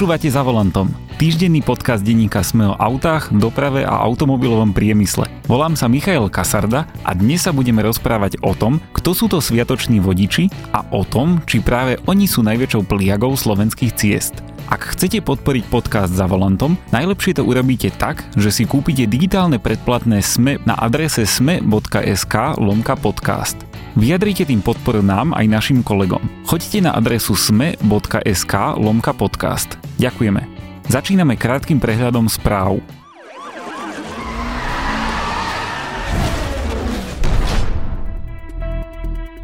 Počúvate 0.00 0.32
za 0.32 0.40
volantom. 0.40 0.88
Týždenný 1.20 1.60
podcast 1.60 2.00
denníka 2.00 2.40
Sme 2.40 2.72
o 2.72 2.78
autách, 2.80 3.36
doprave 3.36 3.84
a 3.84 4.00
automobilovom 4.00 4.72
priemysle. 4.72 5.28
Volám 5.44 5.76
sa 5.76 5.92
Michael 5.92 6.32
Kasarda 6.32 6.88
a 7.04 7.12
dnes 7.12 7.44
sa 7.44 7.52
budeme 7.52 7.84
rozprávať 7.84 8.40
o 8.40 8.56
tom, 8.56 8.80
kto 8.96 9.12
sú 9.12 9.28
to 9.28 9.44
sviatoční 9.44 10.00
vodiči 10.00 10.48
a 10.72 10.88
o 10.96 11.04
tom, 11.04 11.44
či 11.44 11.60
práve 11.60 12.00
oni 12.08 12.24
sú 12.24 12.40
najväčšou 12.40 12.88
pliagou 12.88 13.36
slovenských 13.36 13.92
ciest. 13.92 14.40
Ak 14.70 14.94
chcete 14.94 15.18
podporiť 15.26 15.66
podcast 15.66 16.14
za 16.14 16.30
volantom, 16.30 16.78
najlepšie 16.94 17.34
to 17.34 17.42
urobíte 17.42 17.90
tak, 17.98 18.22
že 18.38 18.54
si 18.54 18.62
kúpite 18.70 19.02
digitálne 19.10 19.58
predplatné 19.58 20.22
SME 20.22 20.62
na 20.62 20.78
adrese 20.78 21.26
sme.sk 21.26 22.34
lomka 22.54 22.94
podcast. 22.94 23.58
Vyjadrite 23.98 24.46
tým 24.46 24.62
podporu 24.62 25.02
nám 25.02 25.34
aj 25.34 25.50
našim 25.50 25.82
kolegom. 25.82 26.22
Choďte 26.46 26.86
na 26.86 26.94
adresu 26.94 27.34
sme.sk 27.34 28.54
lomka 28.78 29.10
podcast. 29.10 29.74
Ďakujeme. 29.98 30.46
Začíname 30.86 31.34
krátkým 31.34 31.82
prehľadom 31.82 32.30
správ. 32.30 32.78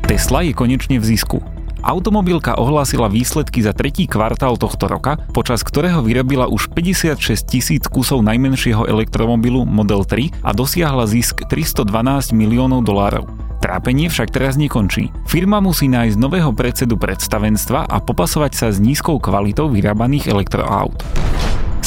Tesla 0.07 0.47
je 0.47 0.55
konečne 0.55 1.03
v 1.03 1.05
zisku. 1.11 1.56
Automobilka 1.87 2.59
ohlásila 2.59 3.07
výsledky 3.07 3.63
za 3.63 3.71
tretí 3.71 4.11
kvartál 4.11 4.59
tohto 4.59 4.91
roka, 4.91 5.23
počas 5.31 5.63
ktorého 5.63 6.03
vyrobila 6.03 6.51
už 6.51 6.75
56 6.75 7.47
tisíc 7.47 7.87
kusov 7.87 8.27
najmenšieho 8.27 8.91
elektromobilu 8.91 9.63
Model 9.63 10.03
3 10.03 10.43
a 10.43 10.51
dosiahla 10.51 11.07
zisk 11.07 11.47
312 11.47 12.35
miliónov 12.35 12.83
dolárov. 12.83 13.31
Trápenie 13.63 14.11
však 14.11 14.35
teraz 14.35 14.59
nekončí. 14.59 15.15
Firma 15.31 15.63
musí 15.63 15.87
nájsť 15.87 16.19
nového 16.19 16.51
predsedu 16.51 16.99
predstavenstva 16.99 17.87
a 17.87 18.03
popasovať 18.03 18.53
sa 18.59 18.67
s 18.75 18.83
nízkou 18.83 19.23
kvalitou 19.23 19.71
vyrábaných 19.71 20.27
elektroaut. 20.27 21.07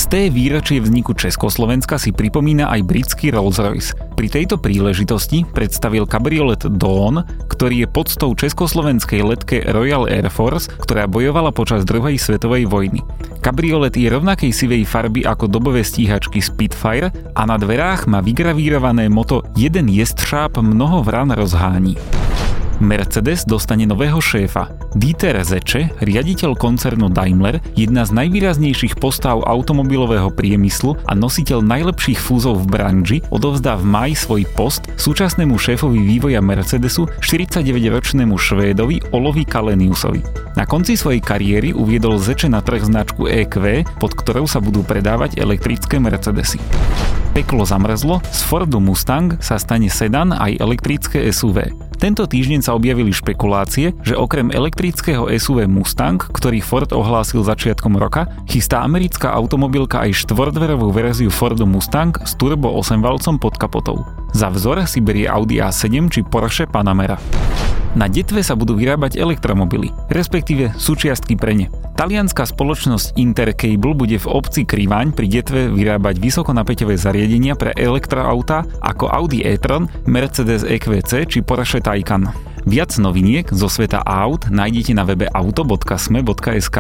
Sté 0.10 0.34
výročie 0.34 0.82
vzniku 0.82 1.14
Československa 1.14 2.02
si 2.02 2.10
pripomína 2.10 2.66
aj 2.74 2.82
britský 2.82 3.30
Rolls-Royce. 3.30 4.18
Pri 4.18 4.26
tejto 4.26 4.58
príležitosti 4.58 5.46
predstavil 5.46 6.10
kabriolet 6.10 6.66
Dawn, 6.66 7.22
ktorý 7.46 7.86
je 7.86 7.88
podstou 7.94 8.34
československej 8.34 9.22
letke 9.22 9.62
Royal 9.70 10.10
Air 10.10 10.34
Force, 10.34 10.66
ktorá 10.66 11.06
bojovala 11.06 11.54
počas 11.54 11.86
druhej 11.86 12.18
svetovej 12.18 12.66
vojny. 12.66 13.06
Kabriolet 13.46 13.94
je 13.94 14.10
rovnakej 14.10 14.50
sivej 14.50 14.90
farby 14.90 15.30
ako 15.30 15.46
dobové 15.46 15.86
stíhačky 15.86 16.42
Spitfire 16.42 17.14
a 17.38 17.46
na 17.46 17.62
dverách 17.62 18.10
má 18.10 18.18
vygravírované 18.26 19.14
moto 19.14 19.46
Jeden 19.54 19.94
jestřáb 19.94 20.58
mnoho 20.58 21.06
vran 21.06 21.30
rozhání. 21.38 22.02
Mercedes 22.80 23.44
dostane 23.44 23.84
nového 23.84 24.24
šéfa. 24.24 24.72
Dieter 24.96 25.36
Zeche, 25.44 25.92
riaditeľ 26.00 26.56
koncernu 26.56 27.12
Daimler, 27.12 27.60
jedna 27.76 28.08
z 28.08 28.16
najvýraznejších 28.16 28.98
postav 28.98 29.44
automobilového 29.44 30.32
priemyslu 30.32 30.96
a 31.04 31.12
nositeľ 31.12 31.60
najlepších 31.60 32.16
fúzov 32.16 32.64
v 32.64 32.80
branži, 32.80 33.18
odovzdá 33.36 33.76
v 33.76 33.86
maji 33.86 34.16
svoj 34.16 34.44
post 34.56 34.88
súčasnému 34.96 35.60
šéfovi 35.60 36.00
vývoja 36.00 36.40
Mercedesu 36.40 37.12
49-ročnému 37.20 38.40
Švédovi 38.40 39.12
Olovi 39.12 39.44
Kaleniusovi. 39.44 40.24
Na 40.56 40.64
konci 40.64 40.96
svojej 40.96 41.20
kariéry 41.20 41.76
uviedol 41.76 42.16
Zeche 42.16 42.48
na 42.48 42.64
trh 42.64 42.88
značku 42.88 43.28
EQ, 43.28 43.84
pod 44.00 44.16
ktorou 44.16 44.48
sa 44.48 44.64
budú 44.64 44.88
predávať 44.88 45.36
elektrické 45.36 46.00
Mercedesy. 46.00 46.64
Peklo 47.36 47.68
zamrzlo, 47.68 48.24
z 48.32 48.42
Fordu 48.48 48.82
Mustang 48.82 49.38
sa 49.44 49.60
stane 49.62 49.92
sedan 49.92 50.34
aj 50.34 50.58
elektrické 50.58 51.30
SUV. 51.30 51.89
Tento 52.00 52.24
týždeň 52.24 52.64
sa 52.64 52.80
objavili 52.80 53.12
špekulácie, 53.12 53.92
že 54.08 54.16
okrem 54.16 54.56
elektrického 54.56 55.28
SUV 55.36 55.68
Mustang, 55.68 56.16
ktorý 56.16 56.64
Ford 56.64 56.88
ohlásil 56.96 57.44
začiatkom 57.44 58.00
roka, 58.00 58.24
chystá 58.48 58.88
americká 58.88 59.36
automobilka 59.36 60.08
aj 60.08 60.24
štvordverovú 60.24 60.96
verziu 60.96 61.28
Fordu 61.28 61.68
Mustang 61.68 62.16
s 62.24 62.40
turbo 62.40 62.72
8-valcom 62.80 63.36
pod 63.36 63.60
kapotou. 63.60 64.08
Za 64.32 64.48
vzor 64.48 64.88
si 64.88 65.04
berie 65.04 65.28
Audi 65.28 65.60
A7 65.60 66.08
či 66.08 66.24
Porsche 66.24 66.72
Panamera. 66.72 67.20
Na 67.98 68.06
detve 68.06 68.46
sa 68.46 68.54
budú 68.54 68.78
vyrábať 68.78 69.18
elektromobily, 69.18 69.90
respektíve 70.14 70.78
súčiastky 70.78 71.34
pre 71.34 71.58
ne. 71.58 71.68
Talianská 71.98 72.46
spoločnosť 72.46 73.18
Intercable 73.18 73.98
bude 73.98 74.22
v 74.22 74.30
obci 74.30 74.62
Kriváň 74.62 75.10
pri 75.12 75.26
detve 75.26 75.68
vyrábať 75.74 76.22
vysokonapäťové 76.22 76.96
zariadenia 76.96 77.58
pre 77.58 77.74
elektroauta 77.74 78.64
ako 78.86 79.10
Audi 79.10 79.42
e-tron, 79.42 79.90
Mercedes 80.06 80.62
EQC 80.62 81.26
či 81.26 81.42
Porsche 81.42 81.82
Taycan. 81.82 82.30
Viac 82.70 82.94
noviniek 83.02 83.50
zo 83.50 83.66
sveta 83.66 84.06
aut 84.06 84.46
nájdete 84.54 84.94
na 84.94 85.02
webe 85.02 85.26
auto.sme.sk. 85.26 86.78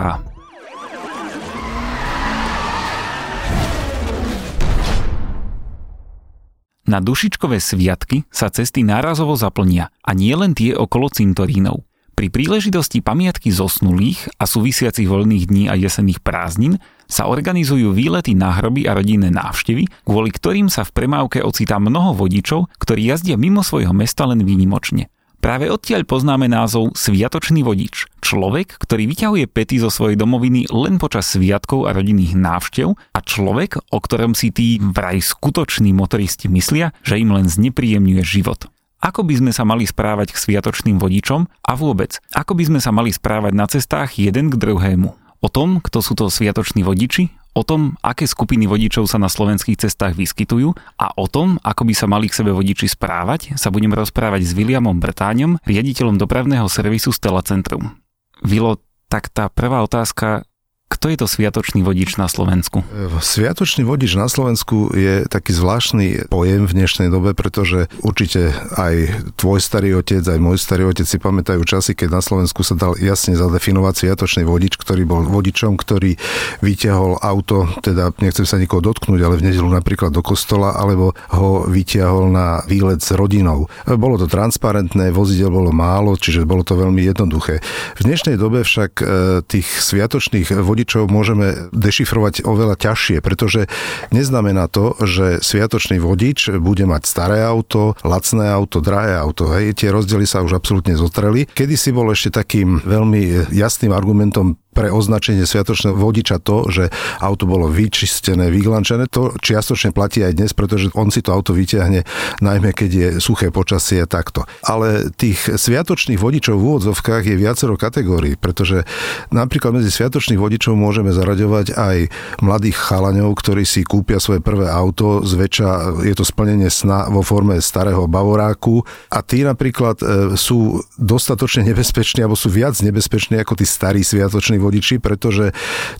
Na 6.89 6.97
dušičkové 7.05 7.61
sviatky 7.61 8.25
sa 8.33 8.49
cesty 8.49 8.81
nárazovo 8.81 9.37
zaplnia 9.37 9.93
a 10.01 10.17
nie 10.17 10.33
len 10.33 10.57
tie 10.57 10.73
okolo 10.73 11.13
cintorínov. 11.13 11.85
Pri 12.17 12.33
príležitosti 12.33 13.05
pamiatky 13.05 13.53
zosnulých 13.53 14.25
a 14.41 14.49
súvisiacich 14.49 15.05
voľných 15.05 15.45
dní 15.53 15.63
a 15.69 15.77
jesenných 15.77 16.25
prázdnin 16.25 16.81
sa 17.05 17.29
organizujú 17.29 17.93
výlety 17.93 18.33
na 18.33 18.57
hroby 18.57 18.89
a 18.89 18.97
rodinné 18.97 19.29
návštevy, 19.29 19.85
kvôli 20.01 20.33
ktorým 20.33 20.65
sa 20.65 20.81
v 20.81 20.97
premávke 20.97 21.45
ocitá 21.45 21.77
mnoho 21.77 22.17
vodičov, 22.17 22.73
ktorí 22.81 23.05
jazdia 23.05 23.37
mimo 23.37 23.61
svojho 23.61 23.93
mesta 23.93 24.25
len 24.25 24.41
výnimočne. 24.41 25.13
Práve 25.39 25.71
odtiaľ 25.71 26.03
poznáme 26.03 26.51
názov 26.51 26.91
Sviatočný 26.99 27.63
vodič. 27.63 28.11
Človek, 28.19 28.75
ktorý 28.75 29.07
vyťahuje 29.07 29.47
pety 29.47 29.79
zo 29.79 29.87
svojej 29.87 30.19
domoviny 30.19 30.67
len 30.67 30.99
počas 30.99 31.31
sviatkov 31.31 31.87
a 31.87 31.95
rodinných 31.95 32.35
návštev 32.35 32.91
a 33.15 33.19
človek, 33.23 33.79
o 33.79 33.97
ktorom 34.03 34.35
si 34.35 34.51
tí 34.51 34.83
vraj 34.83 35.23
skutoční 35.23 35.95
motoristi 35.95 36.51
myslia, 36.51 36.91
že 37.07 37.23
im 37.23 37.31
len 37.31 37.47
znepríjemňuje 37.47 38.19
život. 38.27 38.67
Ako 38.99 39.23
by 39.23 39.39
sme 39.39 39.51
sa 39.55 39.63
mali 39.63 39.87
správať 39.87 40.35
k 40.35 40.41
sviatočným 40.43 40.99
vodičom 40.99 41.47
a 41.47 41.71
vôbec, 41.79 42.19
ako 42.35 42.59
by 42.59 42.63
sme 42.67 42.79
sa 42.83 42.91
mali 42.91 43.15
správať 43.15 43.53
na 43.55 43.63
cestách 43.63 44.19
jeden 44.19 44.51
k 44.51 44.59
druhému. 44.59 45.15
O 45.39 45.47
tom, 45.47 45.79
kto 45.79 46.03
sú 46.03 46.19
to 46.19 46.27
sviatoční 46.27 46.83
vodiči, 46.83 47.31
o 47.53 47.61
tom, 47.65 47.97
aké 48.05 48.29
skupiny 48.29 48.69
vodičov 48.69 49.09
sa 49.09 49.17
na 49.17 49.27
slovenských 49.31 49.79
cestách 49.79 50.15
vyskytujú 50.15 50.73
a 50.99 51.07
o 51.17 51.25
tom, 51.25 51.57
ako 51.65 51.83
by 51.87 51.93
sa 51.95 52.05
mali 52.05 52.29
k 52.29 52.37
sebe 52.37 52.53
vodiči 52.53 52.85
správať, 52.89 53.57
sa 53.57 53.73
budem 53.73 53.93
rozprávať 53.93 54.45
s 54.45 54.55
Williamom 54.55 55.01
Brtáňom, 55.01 55.61
riaditeľom 55.65 56.21
dopravného 56.21 56.65
servisu 56.69 57.09
Stella 57.09 57.41
Centrum. 57.41 57.97
Vilo, 58.45 58.79
tak 59.09 59.27
tá 59.33 59.49
prvá 59.49 59.81
otázka, 59.81 60.45
kto 60.89 61.05
je 61.13 61.17
to 61.21 61.27
sviatočný 61.29 61.85
vodič 61.85 62.17
na 62.17 62.25
Slovensku? 62.25 62.81
Sviatočný 63.21 63.85
vodič 63.85 64.17
na 64.17 64.25
Slovensku 64.25 64.89
je 64.91 65.29
taký 65.29 65.53
zvláštny 65.53 66.27
pojem 66.33 66.65
v 66.65 66.75
dnešnej 66.75 67.13
dobe, 67.13 67.37
pretože 67.37 67.87
určite 68.01 68.51
aj 68.73 69.23
tvoj 69.37 69.61
starý 69.61 69.95
otec, 69.95 70.25
aj 70.25 70.41
môj 70.41 70.57
starý 70.59 70.89
otec 70.89 71.05
si 71.05 71.21
pamätajú 71.21 71.61
časy, 71.63 71.93
keď 71.93 72.19
na 72.19 72.21
Slovensku 72.25 72.65
sa 72.67 72.73
dal 72.75 72.97
jasne 72.97 73.37
zadefinovať 73.37 73.93
sviatočný 73.95 74.43
vodič, 74.43 74.75
ktorý 74.81 75.05
bol 75.05 75.23
vodičom, 75.29 75.77
ktorý 75.77 76.17
vyťahol 76.65 77.21
auto, 77.21 77.69
teda 77.85 78.11
nechcem 78.19 78.49
sa 78.49 78.59
nikoho 78.59 78.81
dotknúť, 78.81 79.21
ale 79.23 79.39
v 79.39 79.45
nedelu 79.45 79.69
napríklad 79.69 80.09
do 80.09 80.25
kostola, 80.25 80.73
alebo 80.73 81.13
ho 81.37 81.69
vyťahol 81.69 82.33
na 82.33 82.65
výlet 82.65 82.99
s 82.99 83.13
rodinou. 83.13 83.71
Bolo 83.85 84.17
to 84.17 84.25
transparentné, 84.25 85.13
vozidel 85.13 85.53
bolo 85.53 85.69
málo, 85.69 86.17
čiže 86.17 86.49
bolo 86.49 86.65
to 86.65 86.75
veľmi 86.75 87.05
jednoduché. 87.07 87.63
V 87.95 88.01
dnešnej 88.03 88.41
dobe 88.41 88.67
však 88.67 88.91
e, 88.99 89.03
tých 89.47 89.69
sviatočných 89.69 90.49
vodičov 90.59 90.78
vodičov 90.79 91.11
môžeme 91.11 91.67
dešifrovať 91.75 92.47
oveľa 92.47 92.79
ťažšie, 92.79 93.19
pretože 93.19 93.67
neznamená 94.15 94.71
to, 94.71 94.95
že 95.03 95.43
sviatočný 95.43 95.99
vodič 95.99 96.55
bude 96.55 96.87
mať 96.87 97.03
staré 97.03 97.43
auto, 97.43 97.99
lacné 98.07 98.47
auto, 98.47 98.79
drahé 98.79 99.19
auto. 99.19 99.51
Hej, 99.51 99.83
tie 99.83 99.91
rozdiely 99.91 100.23
sa 100.23 100.39
už 100.39 100.55
absolútne 100.55 100.95
zotreli. 100.95 101.51
Kedy 101.51 101.75
si 101.75 101.91
bol 101.91 102.07
ešte 102.15 102.31
takým 102.31 102.79
veľmi 102.79 103.51
jasným 103.51 103.91
argumentom 103.91 104.55
pre 104.79 104.87
označenie 104.93 105.43
sviatočného 105.43 105.97
vodiča 105.99 106.39
to, 106.39 106.63
že 106.71 106.87
auto 107.19 107.43
bolo 107.43 107.67
vyčistené, 107.67 108.47
vyglančené. 108.47 109.11
To 109.11 109.35
čiastočne 109.35 109.91
platí 109.91 110.23
aj 110.23 110.39
dnes, 110.39 110.51
pretože 110.55 110.87
on 110.95 111.11
si 111.11 111.19
to 111.19 111.35
auto 111.35 111.51
vyťahne, 111.51 112.07
najmä 112.39 112.71
keď 112.71 112.89
je 112.89 113.07
suché 113.19 113.51
počasie 113.51 114.07
takto. 114.07 114.47
Ale 114.63 115.11
tých 115.11 115.59
sviatočných 115.59 116.15
vodičov 116.15 116.55
v 116.55 116.65
úvodzovkách 116.71 117.27
je 117.27 117.35
viacero 117.35 117.75
kategórií, 117.75 118.39
pretože 118.39 118.87
napríklad 119.35 119.75
medzi 119.75 119.91
sviatočných 119.91 120.39
vodičov 120.39 120.79
môžeme 120.79 121.11
zaraďovať 121.11 121.75
aj 121.75 121.97
mladých 122.39 122.77
chalaňov, 122.79 123.35
ktorí 123.35 123.67
si 123.67 123.83
kúpia 123.83 124.23
svoje 124.23 124.39
prvé 124.39 124.71
auto, 124.71 125.27
zväčša 125.27 125.99
je 126.07 126.15
to 126.15 126.23
splnenie 126.23 126.71
sna 126.71 127.11
vo 127.11 127.19
forme 127.19 127.59
starého 127.59 128.07
bavoráku 128.07 128.87
a 129.11 129.19
tí 129.19 129.43
napríklad 129.43 129.99
e, 129.99 130.05
sú 130.39 130.79
dostatočne 130.95 131.67
nebezpeční 131.67 132.23
alebo 132.23 132.39
sú 132.39 132.47
viac 132.47 132.79
nebezpeční 132.79 133.43
ako 133.43 133.59
tí 133.59 133.65
starí 133.67 134.07
sviatoční 134.07 134.55
vodiči 134.55 134.68
vodiči, 134.69 135.01
pretože 135.01 135.51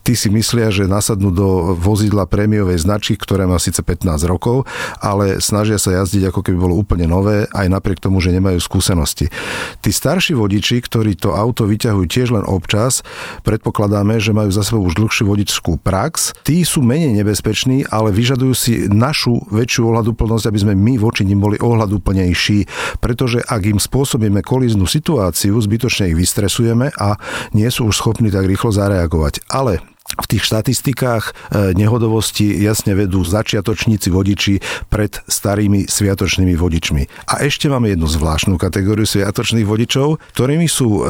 tí 0.06 0.14
si 0.14 0.30
myslia, 0.30 0.70
že 0.70 0.86
nasadnú 0.86 1.34
do 1.34 1.74
vozidla 1.74 2.30
prémiovej 2.30 2.86
značky, 2.86 3.18
ktoré 3.18 3.50
má 3.50 3.58
síce 3.58 3.82
15 3.82 4.30
rokov, 4.30 4.70
ale 5.02 5.42
snažia 5.42 5.82
sa 5.82 5.98
jazdiť 5.98 6.30
ako 6.30 6.46
keby 6.46 6.58
bolo 6.62 6.78
úplne 6.78 7.10
nové, 7.10 7.50
aj 7.50 7.66
napriek 7.66 7.98
tomu, 7.98 8.22
že 8.22 8.30
nemajú 8.30 8.62
skúsenosti. 8.62 9.34
Tí 9.82 9.90
starší 9.90 10.38
vodiči, 10.38 10.84
ktorí 10.84 11.18
to 11.18 11.34
auto 11.34 11.66
vyťahujú 11.66 12.06
tiež 12.06 12.30
len 12.36 12.46
občas, 12.46 13.02
predpokladáme, 13.42 14.22
že 14.22 14.36
majú 14.36 14.52
za 14.54 14.62
sebou 14.62 14.86
už 14.86 15.00
dlhšiu 15.00 15.26
vodičskú 15.26 15.82
prax, 15.82 16.38
tí 16.44 16.62
sú 16.62 16.84
menej 16.84 17.16
nebezpeční, 17.24 17.88
ale 17.90 18.12
vyžadujú 18.14 18.54
si 18.54 18.74
našu 18.92 19.40
väčšiu 19.50 19.90
ohľaduplnosť, 19.90 20.46
aby 20.46 20.60
sme 20.60 20.74
my 20.76 20.94
voči 21.00 21.24
nim 21.24 21.40
boli 21.40 21.56
ohľaduplnejší, 21.58 22.68
pretože 23.00 23.40
ak 23.46 23.62
im 23.66 23.80
spôsobíme 23.80 24.44
kolíznu 24.44 24.86
situáciu, 24.86 25.56
zbytočne 25.56 26.12
ich 26.12 26.18
vystresujeme 26.20 26.92
a 26.98 27.16
nie 27.56 27.70
sú 27.70 27.88
už 27.88 27.96
schopní 27.96 28.34
tak 28.34 28.49
rýchlo 28.50 28.74
zareagovať. 28.74 29.46
Ale 29.48 29.86
v 30.18 30.26
tých 30.26 30.50
štatistikách 30.50 31.24
e, 31.30 31.32
nehodovosti 31.78 32.50
jasne 32.58 32.98
vedú 32.98 33.22
začiatočníci 33.22 34.10
vodiči 34.10 34.54
pred 34.90 35.14
starými 35.30 35.86
sviatočnými 35.86 36.58
vodičmi. 36.58 37.30
A 37.30 37.46
ešte 37.46 37.70
máme 37.70 37.94
jednu 37.94 38.10
zvláštnu 38.10 38.58
kategóriu 38.58 39.06
sviatočných 39.06 39.70
vodičov, 39.70 40.18
ktorými 40.34 40.66
sú 40.66 40.90
e, 41.00 41.02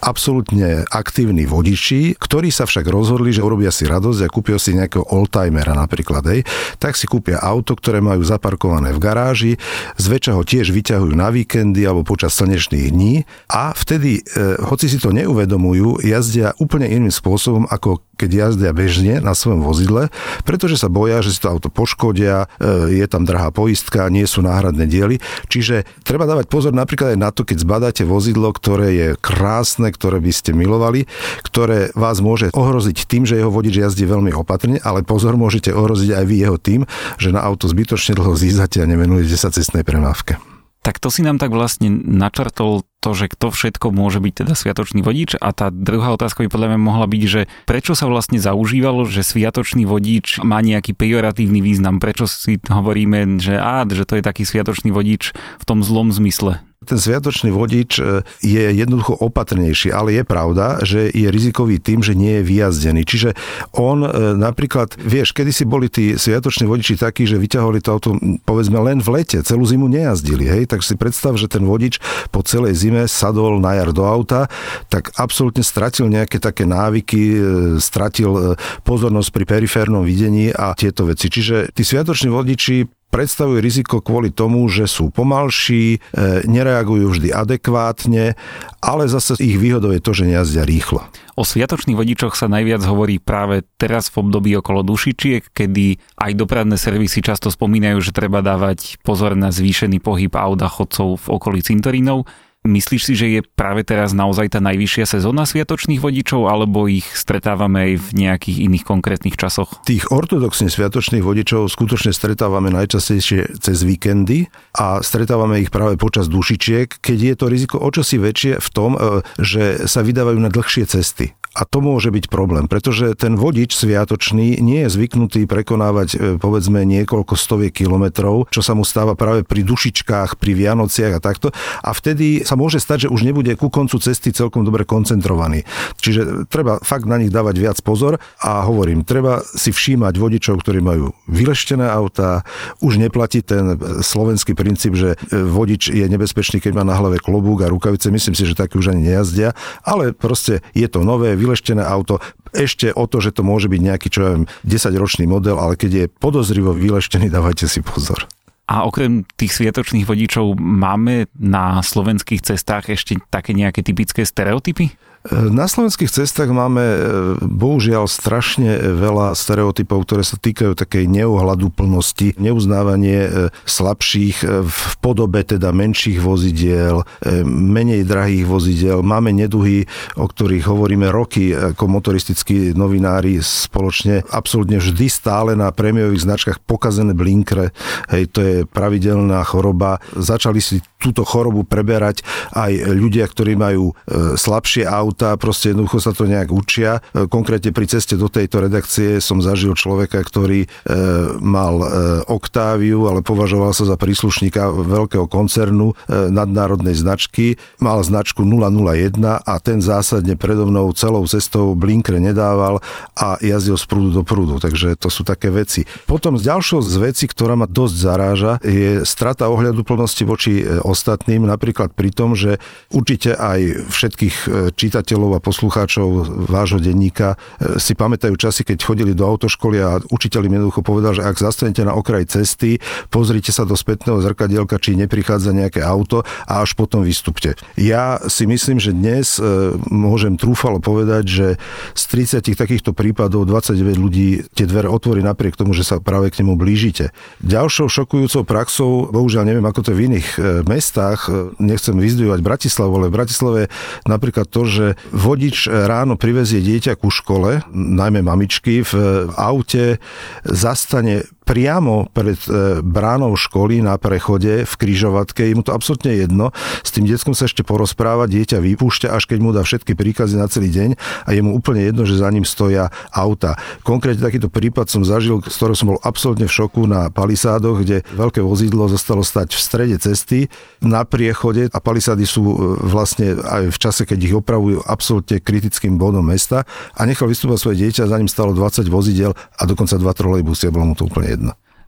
absolútne 0.00 0.84
aktívni 0.92 1.48
vodiči, 1.48 2.16
ktorí 2.20 2.52
sa 2.52 2.68
však 2.68 2.84
rozhodli, 2.88 3.32
že 3.32 3.40
urobia 3.40 3.72
si 3.72 3.88
radosť 3.88 4.20
a 4.24 4.32
kúpia 4.32 4.60
si 4.60 4.76
nejakého 4.76 5.08
oldtimera 5.08 5.72
napríklad, 5.72 6.24
hej, 6.28 6.40
tak 6.76 7.00
si 7.00 7.08
kúpia 7.08 7.40
auto, 7.40 7.72
ktoré 7.72 8.04
majú 8.04 8.20
zaparkované 8.20 8.92
v 8.92 9.00
garáži, 9.00 9.52
zväčša 9.96 10.36
ho 10.36 10.42
tiež 10.44 10.72
vyťahujú 10.72 11.14
na 11.16 11.32
víkendy 11.32 11.84
alebo 11.88 12.04
počas 12.04 12.36
slnečných 12.36 12.92
dní 12.92 13.14
a 13.48 13.72
vtedy, 13.72 14.20
e, 14.20 14.60
hoci 14.60 14.92
si 14.92 15.00
to 15.00 15.12
neuvedomujú, 15.16 16.04
jazdia 16.04 16.52
úplne 16.60 16.88
iným 16.92 17.12
spôsobom, 17.12 17.64
ako 17.68 18.04
keď 18.16 18.30
jazdia 18.32 18.72
bežne 18.72 19.20
na 19.20 19.36
svojom 19.36 19.60
vozidle, 19.60 20.08
pretože 20.48 20.80
sa 20.80 20.88
boja, 20.88 21.20
že 21.20 21.36
si 21.36 21.40
to 21.44 21.52
auto 21.52 21.68
poškodia, 21.68 22.48
e, 22.56 22.96
je 22.96 23.06
tam 23.06 23.28
drahá 23.28 23.52
poistka, 23.52 24.08
nie 24.08 24.24
sú 24.24 24.40
náhradné 24.40 24.88
diely. 24.88 25.20
Čiže 25.52 25.84
treba 26.02 26.24
dávať 26.24 26.48
pozor 26.48 26.72
napríklad 26.72 27.14
aj 27.14 27.20
na 27.20 27.30
to, 27.30 27.44
keď 27.44 27.56
zbadáte 27.62 28.02
vozidlo, 28.08 28.48
ktoré 28.56 28.88
je 28.96 29.08
krásne, 29.20 29.85
krásne, 29.86 29.94
ktoré 29.94 30.18
by 30.18 30.32
ste 30.34 30.50
milovali, 30.52 31.06
ktoré 31.46 31.94
vás 31.94 32.18
môže 32.18 32.50
ohroziť 32.50 33.06
tým, 33.06 33.22
že 33.22 33.38
jeho 33.38 33.50
vodič 33.54 33.78
jazdí 33.78 34.02
veľmi 34.02 34.34
opatrne, 34.34 34.82
ale 34.82 35.06
pozor, 35.06 35.38
môžete 35.38 35.70
ohroziť 35.70 36.10
aj 36.18 36.24
vy 36.26 36.36
jeho 36.42 36.58
tým, 36.58 36.80
že 37.22 37.30
na 37.30 37.42
auto 37.42 37.70
zbytočne 37.70 38.18
dlho 38.18 38.34
zízate 38.34 38.82
a 38.82 38.90
nevenujete 38.90 39.38
sa 39.38 39.54
cestnej 39.54 39.86
premávke. 39.86 40.42
Tak 40.82 41.02
to 41.02 41.10
si 41.10 41.26
nám 41.26 41.42
tak 41.42 41.50
vlastne 41.50 41.90
načrtol 41.90 42.86
to, 43.02 43.10
že 43.10 43.26
kto 43.34 43.50
všetko 43.50 43.90
môže 43.90 44.22
byť 44.22 44.46
teda 44.46 44.54
sviatočný 44.54 45.02
vodič. 45.02 45.34
A 45.34 45.50
tá 45.50 45.74
druhá 45.74 46.14
otázka 46.14 46.46
by 46.46 46.48
podľa 46.50 46.68
mňa 46.70 46.78
mohla 46.78 47.10
byť, 47.10 47.22
že 47.26 47.50
prečo 47.66 47.98
sa 47.98 48.06
vlastne 48.06 48.38
zaužívalo, 48.38 49.02
že 49.02 49.26
sviatočný 49.26 49.82
vodič 49.82 50.38
má 50.46 50.62
nejaký 50.62 50.94
pejoratívny 50.94 51.58
význam, 51.58 51.98
prečo 51.98 52.30
si 52.30 52.62
hovoríme, 52.70 53.42
že 53.42 53.58
á, 53.58 53.82
že 53.82 54.06
to 54.06 54.22
je 54.22 54.22
taký 54.22 54.46
sviatočný 54.46 54.94
vodič 54.94 55.34
v 55.34 55.64
tom 55.66 55.82
zlom 55.82 56.14
zmysle 56.14 56.62
ten 56.84 57.00
sviatočný 57.00 57.48
vodič 57.48 57.98
e, 57.98 58.20
je 58.44 58.64
jednoducho 58.76 59.16
opatrnejší, 59.16 59.88
ale 59.90 60.20
je 60.20 60.24
pravda, 60.28 60.84
že 60.84 61.08
je 61.08 61.28
rizikový 61.32 61.80
tým, 61.80 62.04
že 62.04 62.12
nie 62.12 62.40
je 62.40 62.42
vyjazdený. 62.44 63.02
Čiže 63.08 63.30
on 63.72 64.04
e, 64.04 64.10
napríklad, 64.36 64.92
vieš, 65.00 65.32
kedy 65.32 65.50
si 65.56 65.64
boli 65.64 65.88
tí 65.88 66.20
sviatoční 66.20 66.68
vodiči 66.68 67.00
takí, 67.00 67.24
že 67.24 67.40
vyťahovali 67.40 67.80
to 67.80 67.88
auto 67.88 68.10
povedzme 68.44 68.76
len 68.84 69.00
v 69.00 69.22
lete, 69.22 69.40
celú 69.40 69.64
zimu 69.64 69.88
nejazdili, 69.88 70.44
hej, 70.44 70.68
tak 70.68 70.84
si 70.84 70.94
predstav, 71.00 71.40
že 71.40 71.48
ten 71.48 71.64
vodič 71.64 71.96
po 72.28 72.44
celej 72.44 72.76
zime 72.76 73.08
sadol 73.08 73.56
na 73.56 73.80
jar 73.80 73.96
do 73.96 74.04
auta, 74.04 74.46
tak 74.92 75.16
absolútne 75.16 75.64
stratil 75.64 76.12
nejaké 76.12 76.36
také 76.36 76.68
návyky, 76.68 77.22
e, 77.32 77.38
stratil 77.80 78.58
pozornosť 78.84 79.30
pri 79.32 79.44
periférnom 79.48 80.04
videní 80.04 80.52
a 80.52 80.76
tieto 80.76 81.08
veci. 81.08 81.32
Čiže 81.32 81.72
tí 81.72 81.82
sviatoční 81.82 82.28
vodiči 82.28 82.95
predstavuje 83.10 83.64
riziko 83.64 84.04
kvôli 84.04 84.34
tomu, 84.34 84.66
že 84.68 84.84
sú 84.90 85.08
pomalší, 85.08 85.98
e, 85.98 85.98
nereagujú 86.44 87.16
vždy 87.16 87.28
adekvátne, 87.32 88.36
ale 88.82 89.04
zase 89.08 89.38
ich 89.40 89.56
výhodou 89.56 89.94
je 89.94 90.02
to, 90.02 90.12
že 90.12 90.28
nejazdia 90.28 90.66
rýchlo. 90.66 91.06
O 91.36 91.44
sviatočných 91.44 92.00
vodičoch 92.00 92.32
sa 92.32 92.48
najviac 92.48 92.80
hovorí 92.88 93.20
práve 93.20 93.60
teraz 93.76 94.08
v 94.08 94.24
období 94.24 94.56
okolo 94.56 94.80
dušičiek, 94.80 95.52
kedy 95.52 96.00
aj 96.16 96.32
dopravné 96.32 96.80
servisy 96.80 97.20
často 97.20 97.52
spomínajú, 97.52 98.00
že 98.00 98.16
treba 98.16 98.40
dávať 98.40 98.96
pozor 99.04 99.36
na 99.36 99.52
zvýšený 99.52 100.00
pohyb 100.00 100.32
aut 100.32 100.60
a 100.64 100.68
chodcov 100.72 101.20
v 101.20 101.26
okolí 101.36 101.60
cintorínov. 101.60 102.24
Myslíš 102.66 103.02
si, 103.06 103.14
že 103.14 103.26
je 103.30 103.40
práve 103.42 103.86
teraz 103.86 104.12
naozaj 104.12 104.52
tá 104.52 104.60
najvyššia 104.60 105.06
sezóna 105.06 105.46
sviatočných 105.46 106.02
vodičov, 106.02 106.50
alebo 106.50 106.90
ich 106.90 107.06
stretávame 107.14 107.88
aj 107.88 107.92
v 107.96 108.08
nejakých 108.26 108.58
iných 108.66 108.84
konkrétnych 108.84 109.38
časoch? 109.38 109.80
Tých 109.86 110.10
ortodoxne 110.10 110.66
sviatočných 110.66 111.22
vodičov 111.22 111.70
skutočne 111.70 112.10
stretávame 112.10 112.74
najčastejšie 112.74 113.62
cez 113.62 113.78
víkendy 113.86 114.50
a 114.76 115.00
stretávame 115.00 115.62
ich 115.62 115.70
práve 115.70 115.94
počas 115.96 116.26
dušičiek, 116.26 117.00
keď 117.00 117.18
je 117.22 117.34
to 117.38 117.46
riziko 117.46 117.76
očosi 117.78 118.18
väčšie 118.18 118.52
v 118.58 118.68
tom, 118.74 118.98
e, 118.98 119.22
že 119.40 119.86
sa 119.86 120.02
vydávajú 120.02 120.38
na 120.42 120.50
dlhšie 120.50 120.84
cesty. 120.90 121.32
A 121.56 121.64
to 121.64 121.80
môže 121.80 122.12
byť 122.12 122.28
problém, 122.28 122.68
pretože 122.68 123.16
ten 123.16 123.32
vodič 123.32 123.72
sviatočný 123.72 124.60
nie 124.60 124.84
je 124.84 124.92
zvyknutý 124.92 125.48
prekonávať 125.48 126.08
e, 126.12 126.16
povedzme 126.36 126.84
niekoľko 126.84 127.32
stoviek 127.32 127.72
kilometrov, 127.72 128.52
čo 128.52 128.60
sa 128.60 128.76
mu 128.76 128.84
stáva 128.84 129.16
práve 129.16 129.40
pri 129.40 129.64
dušičkách, 129.64 130.36
pri 130.36 130.52
Vianociach 130.52 131.16
a 131.16 131.20
takto. 131.24 131.56
A 131.80 131.96
vtedy 131.96 132.44
sa 132.44 132.60
môže 132.60 132.76
stať, 132.76 133.08
že 133.08 133.12
už 133.12 133.24
nebude 133.24 133.56
ku 133.56 133.72
koncu 133.72 133.96
cesty 133.96 134.36
celkom 134.36 134.68
dobre 134.68 134.84
koncentrovaný. 134.84 135.64
Čiže 135.96 136.44
treba 136.52 136.76
fakt 136.84 137.08
na 137.08 137.16
nich 137.16 137.32
dávať 137.32 137.56
viac 137.56 137.78
pozor 137.80 138.20
a 138.44 138.60
hovorím, 138.68 139.00
treba 139.00 139.40
si 139.40 139.72
všímať 139.72 140.12
vodičov, 140.20 140.60
ktorí 140.60 140.84
majú 140.84 141.16
vyleštené 141.24 141.88
autá. 141.88 142.44
Už 142.84 143.00
neplatí 143.00 143.40
ten 143.40 143.80
slovenský 144.04 144.52
princíp, 144.52 144.92
že 144.92 145.16
e, 145.32 145.40
vodič 145.40 145.88
je 145.88 146.04
nebezpečný, 146.04 146.60
keď 146.60 146.76
má 146.76 146.84
na 146.84 147.00
hlave 147.00 147.16
klobúk 147.16 147.64
a 147.64 147.72
rukavice. 147.72 148.12
Myslím 148.12 148.36
si, 148.36 148.44
že 148.44 148.52
takí 148.52 148.76
už 148.76 148.92
ani 148.92 149.08
nejazdia, 149.08 149.56
ale 149.80 150.12
proste 150.12 150.60
je 150.76 150.84
to 150.84 151.00
nové, 151.00 151.32
vyleštené 151.46 151.86
auto, 151.86 152.18
ešte 152.50 152.90
o 152.90 153.06
to, 153.06 153.22
že 153.22 153.30
to 153.30 153.46
môže 153.46 153.70
byť 153.70 153.80
nejaký, 153.80 154.08
čo 154.10 154.20
ja 154.26 154.30
viem, 154.34 154.50
10-ročný 154.66 155.30
model, 155.30 155.62
ale 155.62 155.78
keď 155.78 155.90
je 155.94 156.04
podozrivo 156.10 156.74
vyleštený, 156.74 157.30
dávajte 157.30 157.70
si 157.70 157.86
pozor. 157.86 158.26
A 158.66 158.82
okrem 158.82 159.22
tých 159.38 159.54
sviatočných 159.54 160.10
vodičov 160.10 160.58
máme 160.58 161.30
na 161.38 161.78
slovenských 161.86 162.42
cestách 162.42 162.90
ešte 162.90 163.14
také 163.30 163.54
nejaké 163.54 163.86
typické 163.86 164.26
stereotypy? 164.26 164.90
Na 165.32 165.66
slovenských 165.66 166.12
cestách 166.12 166.54
máme 166.54 166.84
e, 166.84 166.98
bohužiaľ 167.42 168.06
strašne 168.06 168.78
veľa 168.78 169.34
stereotypov, 169.34 170.06
ktoré 170.06 170.22
sa 170.22 170.38
týkajú 170.38 170.78
takej 170.78 171.10
neuhľadu 171.10 171.74
plnosti, 171.74 172.38
neuznávanie 172.38 173.20
e, 173.26 173.30
slabších 173.66 174.36
e, 174.46 174.46
v 174.62 174.80
podobe 175.02 175.42
teda 175.42 175.74
menších 175.74 176.18
vozidiel, 176.22 177.06
menej 177.46 178.06
drahých 178.06 178.44
vozidiel. 178.46 178.98
Máme 179.02 179.30
neduhy, 179.34 179.86
o 180.18 180.26
ktorých 180.26 180.66
hovoríme 180.66 181.10
roky 181.10 181.54
ako 181.54 181.86
motoristickí 181.90 182.74
novinári 182.74 183.38
spoločne. 183.42 184.26
Absolútne 184.30 184.78
vždy 184.78 185.06
stále 185.10 185.52
na 185.54 185.70
prémiových 185.70 186.26
značkách 186.26 186.58
pokazené 186.66 187.14
blinkre. 187.14 187.70
Hej, 188.10 188.24
to 188.34 188.40
je 188.42 188.56
pravidelná 188.66 189.42
choroba. 189.46 190.02
Začali 190.14 190.58
si 190.58 190.82
túto 190.98 191.22
chorobu 191.22 191.62
preberať 191.62 192.26
aj 192.56 192.72
ľudia, 192.94 193.28
ktorí 193.30 193.54
majú 193.54 193.94
slabšie 194.34 194.88
auto, 194.88 195.15
autá, 195.16 195.32
proste 195.40 195.72
jednoducho 195.72 195.96
sa 196.04 196.12
to 196.12 196.28
nejak 196.28 196.52
učia. 196.52 197.00
E, 197.16 197.24
konkrétne 197.24 197.72
pri 197.72 197.88
ceste 197.88 198.20
do 198.20 198.28
tejto 198.28 198.60
redakcie 198.60 199.16
som 199.24 199.40
zažil 199.40 199.72
človeka, 199.72 200.20
ktorý 200.20 200.68
e, 200.68 200.92
mal 201.40 201.80
e, 201.80 201.86
Oktáviu, 202.28 203.08
ale 203.08 203.24
považoval 203.24 203.72
sa 203.72 203.88
za 203.88 203.96
príslušníka 203.96 204.68
veľkého 204.76 205.24
koncernu 205.24 205.96
e, 206.04 206.28
nadnárodnej 206.28 206.92
značky. 206.92 207.56
Mal 207.80 208.04
značku 208.04 208.44
001 208.44 209.16
a 209.40 209.54
ten 209.64 209.80
zásadne 209.80 210.36
predo 210.36 210.68
mnou 210.68 210.92
celou 210.92 211.24
cestou 211.24 211.72
blinkre 211.72 212.20
nedával 212.20 212.84
a 213.16 213.40
jazdil 213.40 213.80
z 213.80 213.88
prúdu 213.88 214.10
do 214.12 214.20
prúdu. 214.20 214.60
Takže 214.60 215.00
to 215.00 215.08
sú 215.08 215.24
také 215.24 215.48
veci. 215.48 215.88
Potom 216.04 216.36
z 216.36 216.52
ďalšou 216.52 216.84
z 216.84 216.94
veci, 217.00 217.24
ktorá 217.24 217.56
ma 217.56 217.64
dosť 217.64 217.94
zaráža, 217.96 218.52
je 218.60 219.00
strata 219.08 219.48
ohľadu 219.48 219.80
plnosti 219.80 220.28
voči 220.28 220.60
e, 220.60 220.76
ostatným, 220.84 221.48
napríklad 221.48 221.96
pri 221.96 222.12
tom, 222.12 222.36
že 222.36 222.60
určite 222.92 223.32
aj 223.32 223.88
všetkých 223.88 224.36
e, 224.44 224.48
čítať 224.76 225.05
čitateľov 225.06 225.38
a 225.38 225.40
poslucháčov 225.40 226.08
vášho 226.50 226.82
denníka 226.82 227.38
e, 227.62 227.78
si 227.78 227.94
pamätajú 227.94 228.34
časy, 228.34 228.66
keď 228.66 228.82
chodili 228.82 229.14
do 229.14 229.22
autoškoly 229.22 229.78
a 229.78 230.02
učiteľ 230.02 230.50
im 230.50 230.54
jednoducho 230.58 230.82
povedal, 230.82 231.14
že 231.14 231.22
ak 231.22 231.38
zastanete 231.38 231.86
na 231.86 231.94
okraj 231.94 232.26
cesty, 232.26 232.82
pozrite 233.06 233.54
sa 233.54 233.62
do 233.62 233.78
spätného 233.78 234.18
zrkadielka, 234.18 234.82
či 234.82 234.98
neprichádza 234.98 235.54
nejaké 235.54 235.86
auto 235.86 236.26
a 236.50 236.66
až 236.66 236.74
potom 236.74 237.06
vystupte. 237.06 237.54
Ja 237.78 238.18
si 238.26 238.50
myslím, 238.50 238.82
že 238.82 238.90
dnes 238.90 239.38
e, 239.38 239.78
môžem 239.94 240.34
trúfalo 240.34 240.82
povedať, 240.82 241.24
že 241.30 241.46
z 241.94 242.02
30 242.42 242.58
takýchto 242.58 242.90
prípadov 242.90 243.46
29 243.46 243.78
ľudí 243.94 244.42
tie 244.58 244.66
dvere 244.66 244.90
otvorí 244.90 245.22
napriek 245.22 245.54
tomu, 245.54 245.70
že 245.70 245.86
sa 245.86 246.02
práve 246.02 246.34
k 246.34 246.42
nemu 246.42 246.58
blížite. 246.58 247.14
Ďalšou 247.46 247.86
šokujúcou 247.86 248.42
praxou, 248.42 249.06
bohužiaľ 249.14 249.46
neviem, 249.46 249.66
ako 249.70 249.86
to 249.86 249.88
je 249.94 249.98
v 250.02 250.04
iných 250.10 250.28
e, 250.34 250.38
mestách, 250.66 251.30
nechcem 251.62 251.94
vyzdvihovať 251.94 252.40
Bratislavu, 252.42 252.92
ale 252.98 253.06
v 253.06 253.16
Bratislave 253.22 253.62
napríklad 254.08 254.50
to, 254.50 254.66
že 254.66 254.85
vodič 255.10 255.66
ráno 255.66 256.14
privezie 256.20 256.62
dieťa 256.62 257.00
ku 257.00 257.10
škole, 257.10 257.64
najmä 257.72 258.22
mamičky, 258.22 258.84
v 258.86 258.92
aute 259.34 259.98
zastane 260.44 261.26
priamo 261.46 262.10
pred 262.10 262.34
e, 262.50 262.82
bránou 262.82 263.38
školy 263.38 263.78
na 263.78 263.94
prechode 264.02 264.66
v 264.66 264.74
kryžovatke, 264.74 265.46
je 265.46 265.54
mu 265.54 265.62
to 265.62 265.70
absolútne 265.70 266.10
jedno, 266.10 266.50
s 266.82 266.90
tým 266.90 267.06
detskom 267.06 267.38
sa 267.38 267.46
ešte 267.46 267.62
porozpráva, 267.62 268.26
dieťa 268.26 268.58
vypúšťa, 268.58 269.14
až 269.14 269.30
keď 269.30 269.38
mu 269.38 269.54
dá 269.54 269.62
všetky 269.62 269.94
príkazy 269.94 270.34
na 270.34 270.50
celý 270.50 270.74
deň 270.74 270.98
a 270.98 271.30
je 271.30 271.40
mu 271.46 271.54
úplne 271.54 271.86
jedno, 271.86 272.02
že 272.02 272.18
za 272.18 272.26
ním 272.34 272.42
stoja 272.42 272.90
auta. 273.14 273.54
Konkrétne 273.86 274.26
takýto 274.26 274.50
prípad 274.50 274.90
som 274.90 275.06
zažil, 275.06 275.38
z 275.46 275.54
ktorého 275.54 275.78
som 275.78 275.94
bol 275.94 276.02
absolútne 276.02 276.50
v 276.50 276.56
šoku 276.58 276.90
na 276.90 277.14
palisádoch, 277.14 277.86
kde 277.86 278.02
veľké 278.18 278.42
vozidlo 278.42 278.90
zostalo 278.90 279.22
stať 279.22 279.54
v 279.54 279.60
strede 279.62 279.96
cesty 280.02 280.50
na 280.82 281.06
priechode 281.06 281.70
a 281.70 281.78
palisády 281.78 282.26
sú 282.26 282.42
e, 282.42 282.54
vlastne 282.82 283.38
aj 283.38 283.70
v 283.70 283.78
čase, 283.78 284.02
keď 284.02 284.18
ich 284.18 284.34
opravujú 284.34 284.82
absolútne 284.82 285.38
kritickým 285.38 285.94
bodom 285.94 286.26
mesta 286.26 286.66
a 286.98 287.06
nechal 287.06 287.30
vystúpať 287.30 287.62
svoje 287.62 287.86
dieťa, 287.86 288.10
za 288.10 288.18
ním 288.18 288.26
stalo 288.26 288.50
20 288.50 288.82
vozidel 288.90 289.30
a 289.30 289.62
dokonca 289.62 289.94
dva 289.94 290.10
trolejbusy 290.10 290.74
bolo 290.74 290.90
mu 290.90 290.94
to 290.98 291.06
úplne. 291.06 291.35